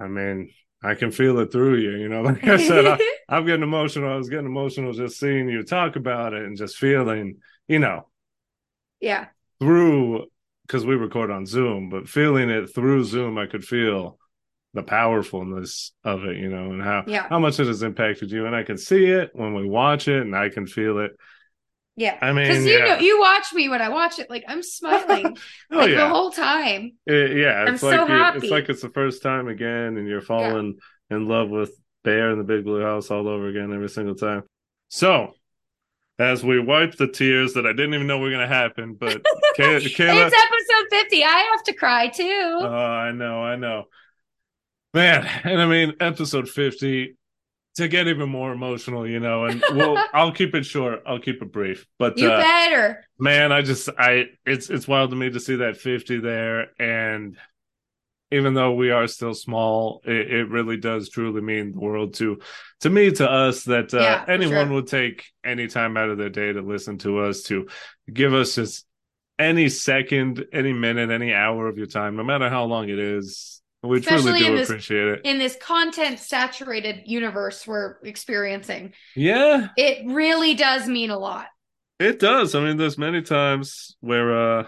[0.00, 0.50] I mean,
[0.82, 1.92] I can feel it through you.
[1.92, 4.12] You know, like I said, I, I'm getting emotional.
[4.12, 7.38] I was getting emotional just seeing you talk about it and just feeling,
[7.68, 8.08] you know,
[9.00, 9.26] yeah
[9.60, 10.26] through
[10.66, 14.18] because we record on Zoom, but feeling it through Zoom, I could feel
[14.72, 17.28] the powerfulness of it, you know, and how Yeah.
[17.28, 18.46] how much it has impacted you.
[18.46, 21.12] And I can see it when we watch it, and I can feel it.
[21.96, 22.84] Yeah I mean, because you yeah.
[22.94, 25.36] know you watch me when i watch it like i'm smiling
[25.70, 27.62] Oh like the whole time It- yeah.
[27.62, 28.38] I'm It's so like happy.
[28.38, 30.78] it's like it's the first time again, and you're falling
[31.10, 31.70] in love with
[32.02, 34.42] Bear in the Big Blue House all over again every single time.
[34.88, 35.34] So.
[36.16, 39.14] As we wipe the tears that I didn't even know were going to happen, but
[39.56, 43.86] Kay- Kayla, it's episode 50 i have to cry too Oh, I know, I know.
[44.92, 47.16] Man, and I mean episode 50
[47.76, 51.42] to get even more emotional, you know, and we'll I'll keep it short, I'll keep
[51.42, 51.86] it brief.
[51.98, 55.56] But you uh, better man, I just I it's it's wild to me to see
[55.56, 57.36] that 50 there and
[58.30, 62.40] even though we are still small, it, it really does truly mean the world to
[62.80, 64.74] to me, to us, that uh, Yeah, anyone sure.
[64.74, 67.68] would take any time out of their day to listen to us, to
[68.12, 68.86] give us just
[69.38, 73.60] any second, any minute, any hour of your time, no matter how long it is.
[73.84, 75.20] We Especially truly do this- appreciate it.
[75.24, 78.94] in this content saturated universe we're experiencing.
[79.14, 81.48] Yeah, it really does mean a lot.
[82.00, 82.54] It does.
[82.54, 84.66] I mean, there's many times where uh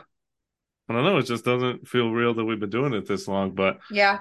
[0.89, 3.53] I don't know, it just doesn't feel real that we've been doing it this long,
[3.55, 4.19] but yeah.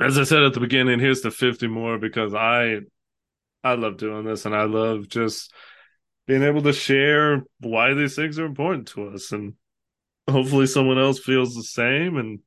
[0.00, 2.80] as I said at the beginning, here's the 50 more because I
[3.62, 5.52] I love doing this and I love just
[6.26, 9.32] being able to share why these things are important to us.
[9.32, 9.54] And
[10.28, 12.40] hopefully someone else feels the same and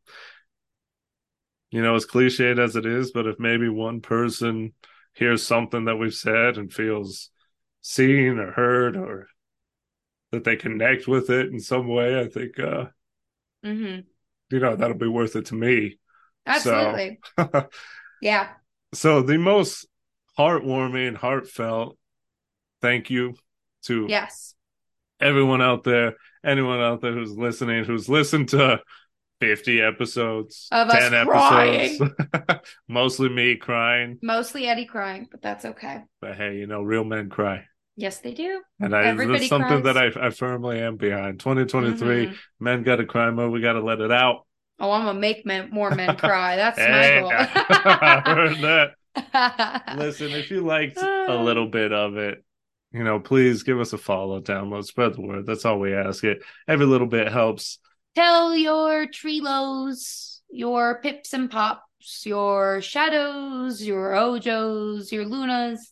[1.73, 4.73] you know as cliched as it is but if maybe one person
[5.13, 7.31] hears something that we've said and feels
[7.81, 9.27] seen or heard or
[10.31, 12.85] that they connect with it in some way, I think uh
[13.63, 14.05] hmm
[14.51, 15.97] you know that'll be worth it to me.
[16.45, 17.19] Absolutely.
[18.21, 18.49] Yeah.
[18.93, 19.87] so the most
[20.37, 21.97] heartwarming, heartfelt
[22.81, 23.35] thank you
[23.83, 24.55] to Yes.
[25.19, 28.81] everyone out there, anyone out there who's listening, who's listened to
[29.43, 32.01] 50 episodes, Of us 10 episodes,
[32.87, 34.19] mostly me crying.
[34.21, 36.01] Mostly Eddie crying, but that's okay.
[36.21, 37.65] But hey, you know, real men cry.
[37.97, 38.61] Yes, they do.
[38.79, 39.95] And I, that's something cries.
[39.95, 41.39] that I, I firmly am behind.
[41.41, 42.35] 2023, Mhm.
[42.59, 43.49] men got to cry more.
[43.49, 44.45] We got to let it out.
[44.79, 46.55] Oh, I'm gonna make men, more men cry.
[46.55, 49.87] That's Hey, I my heard that.
[49.95, 49.97] goal.
[50.05, 52.43] Listen, if you liked a little bit of it,
[52.91, 55.45] you know, please give us a follow, download, spread the word.
[55.45, 56.23] That's all we ask.
[56.23, 57.79] It every little bit helps.
[58.15, 65.91] Tell your Treelos, your Pips and Pops, your Shadows, your Ojos, your Lunas,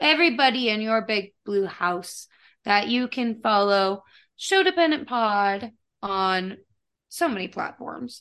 [0.00, 2.26] everybody in your big blue house
[2.64, 4.02] that you can follow
[4.36, 5.72] Show Dependent Pod
[6.02, 6.56] on
[7.10, 8.20] so many platforms.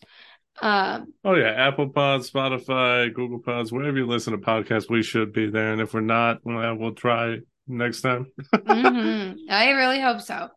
[0.61, 5.32] Um, Oh yeah, Apple Pods, Spotify, Google Pods, wherever you listen to podcasts, we should
[5.32, 5.72] be there.
[5.72, 7.38] And if we're not, well, we'll try
[7.68, 8.28] next time.
[8.53, 9.36] mhm.
[9.49, 10.49] I really hope so.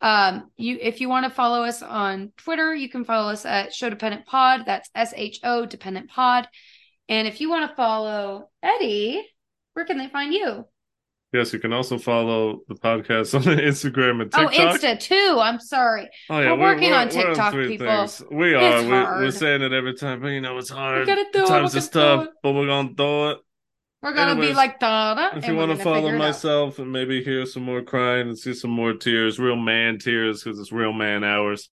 [0.00, 3.72] Um, you if you want to follow us on Twitter, you can follow us at
[3.74, 4.62] Show Dependent Pod.
[4.66, 6.48] That's S H O Dependent Pod.
[7.08, 9.26] And if you want to follow Eddie,
[9.74, 10.66] where can they find you?
[11.32, 14.52] Yes, you can also follow the podcast on Instagram and TikTok.
[14.54, 15.38] Oh, Insta too.
[15.40, 16.08] I'm sorry.
[16.30, 17.86] Oh yeah, We're working on we're TikTok, three people.
[17.86, 18.22] things.
[18.30, 18.78] We are.
[18.78, 21.06] It's We, we're saying it every time, but you know it's hard.
[21.06, 23.38] gotta do it, Times we is tough, but we're gonna do it.
[24.02, 25.36] We're gonna be Anyways, like Dada.
[25.36, 28.70] If you want to follow myself and maybe hear some more crying and see some
[28.70, 31.70] more tears, real man tears, because it's real man hours,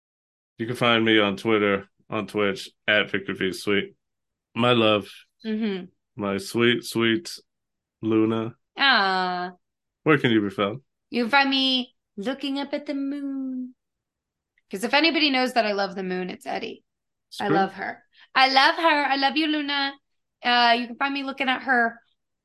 [0.58, 3.96] you can find me on Twitter, on Twitch at Victor V Sweet.
[4.56, 5.10] My love,
[5.46, 5.90] Mhm.
[6.16, 7.38] my sweet, sweet
[8.02, 8.56] Luna.
[8.78, 9.52] Ah,
[10.04, 10.82] Where can you be found?
[11.10, 13.76] you can find me looking up at the moon.
[14.70, 16.84] Because if anybody knows that I love the moon, it's Eddie.
[17.40, 18.04] I love her.
[18.34, 19.06] I love her.
[19.06, 19.94] I love you, Luna.
[20.44, 22.00] Uh, you can find me looking at her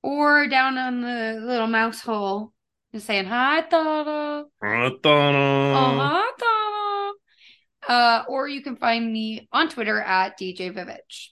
[0.08, 2.54] or down on the little mouse hole
[2.94, 4.46] and saying, Hi, Tutter.
[4.62, 7.12] Oh, hi.
[7.86, 11.28] Uh, or you can find me on Twitter at DJ Vivitch.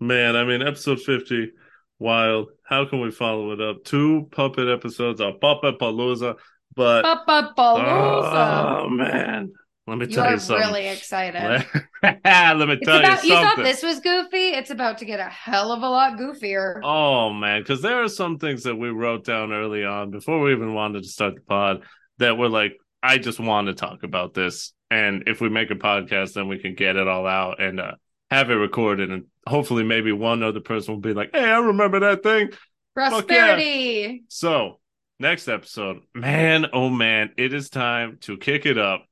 [0.00, 1.50] Man, I mean, episode 50,
[1.98, 2.50] wild.
[2.64, 3.84] How can we follow it up?
[3.84, 6.36] Two puppet episodes of Puppet Palooza,
[6.76, 8.80] but Papa Palooza.
[8.80, 9.52] oh man,
[9.86, 10.66] let me You tell you something.
[10.66, 11.64] really excited.
[12.02, 13.56] Let me It's tell about, you you something.
[13.56, 14.48] thought this was goofy?
[14.50, 16.80] It's about to get a hell of a lot goofier.
[16.82, 20.52] Oh man, because there are some things that we wrote down early on before we
[20.52, 21.82] even wanted to start the pod
[22.18, 25.74] that were like, I just want to talk about this, and if we make a
[25.74, 27.92] podcast, then we can get it all out and uh,
[28.30, 32.00] have it recorded, and hopefully, maybe one other person will be like, "Hey, I remember
[32.00, 32.50] that thing."
[32.94, 34.24] Prosperity.
[34.28, 34.80] So,
[35.18, 39.04] next episode, man, oh man, it is time to kick it up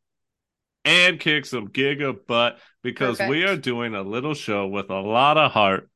[0.85, 5.39] and kick some giga butt because we are doing a little show with a lot
[5.39, 5.89] of heart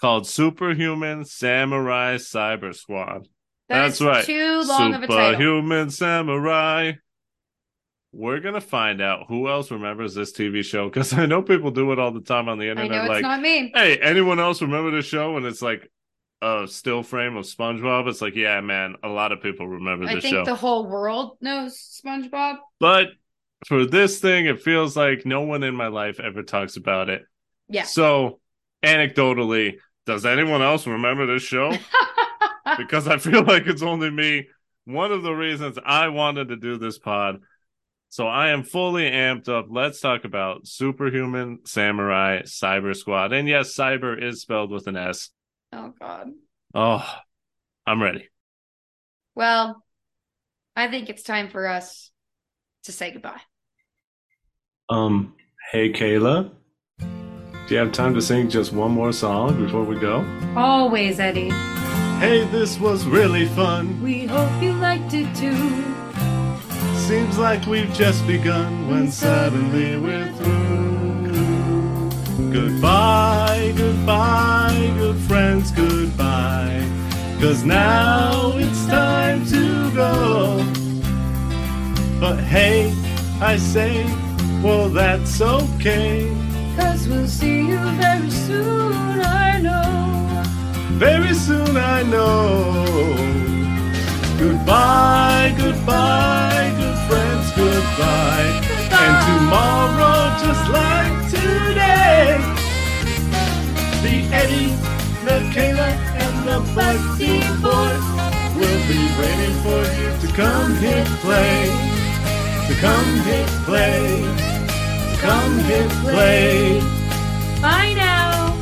[0.00, 3.28] called Superhuman Samurai Cyber Squad.
[3.68, 4.24] That That's right.
[4.24, 5.32] too long of a title.
[5.32, 6.92] Superhuman Samurai.
[8.10, 11.92] We're gonna find out who else remembers this TV show because I know people do
[11.92, 13.08] it all the time on the internet.
[13.08, 13.70] like, not me.
[13.74, 15.36] hey, anyone else remember the show?
[15.36, 15.90] And it's like
[16.40, 18.08] a still frame of SpongeBob.
[18.08, 20.16] It's like, yeah, man, a lot of people remember the show.
[20.16, 22.58] I think the whole world knows SpongeBob.
[22.80, 23.08] But
[23.66, 27.22] for this thing, it feels like no one in my life ever talks about it.
[27.68, 27.84] Yeah.
[27.84, 28.40] So,
[28.84, 31.72] anecdotally, does anyone else remember this show?
[32.78, 34.46] because I feel like it's only me.
[34.84, 37.40] One of the reasons I wanted to do this pod.
[38.10, 39.66] So I am fully amped up.
[39.68, 43.34] Let's talk about Superhuman Samurai Cyber Squad.
[43.34, 45.28] And yes, cyber is spelled with an S.
[45.72, 46.28] oh God.
[46.74, 47.14] Oh,
[47.86, 48.28] I'm ready.
[49.34, 49.82] Well,
[50.74, 52.10] I think it's time for us
[52.84, 53.40] to say goodbye.
[54.88, 55.34] Um,
[55.72, 56.50] hey Kayla,
[56.98, 60.24] do you have time to sing just one more song before we go?
[60.56, 61.50] Always, Eddie.
[62.18, 64.02] Hey, this was really fun.
[64.02, 65.84] We hope you liked it too.
[66.96, 70.68] Seems like we've just begun when suddenly we're through.
[72.50, 76.86] Goodbye, goodbye, good friends, goodbye.
[77.40, 80.77] Cause now it's time to go.
[82.20, 82.92] But hey,
[83.40, 84.04] I say,
[84.60, 86.28] well, that's okay.
[86.76, 90.42] Cause we'll see you very soon, I know.
[90.98, 92.84] Very soon I know.
[94.36, 98.50] Goodbye, goodbye, good friends, goodbye.
[98.90, 102.34] And tomorrow, just like today,
[104.02, 104.74] the Eddie,
[105.24, 105.90] the Kayla,
[106.24, 107.94] and the Black Tea Boy
[108.58, 111.97] will be waiting for you to come hit play.
[112.68, 114.20] To come hit play.
[114.20, 116.80] To come hit play.
[117.62, 118.54] Bye now.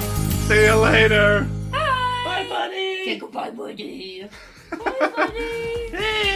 [0.47, 1.47] See you later.
[1.73, 2.23] Bye.
[2.24, 3.05] Bye, buddy.
[3.05, 4.28] Say goodbye, buddy.
[4.70, 6.33] Bye, buddy.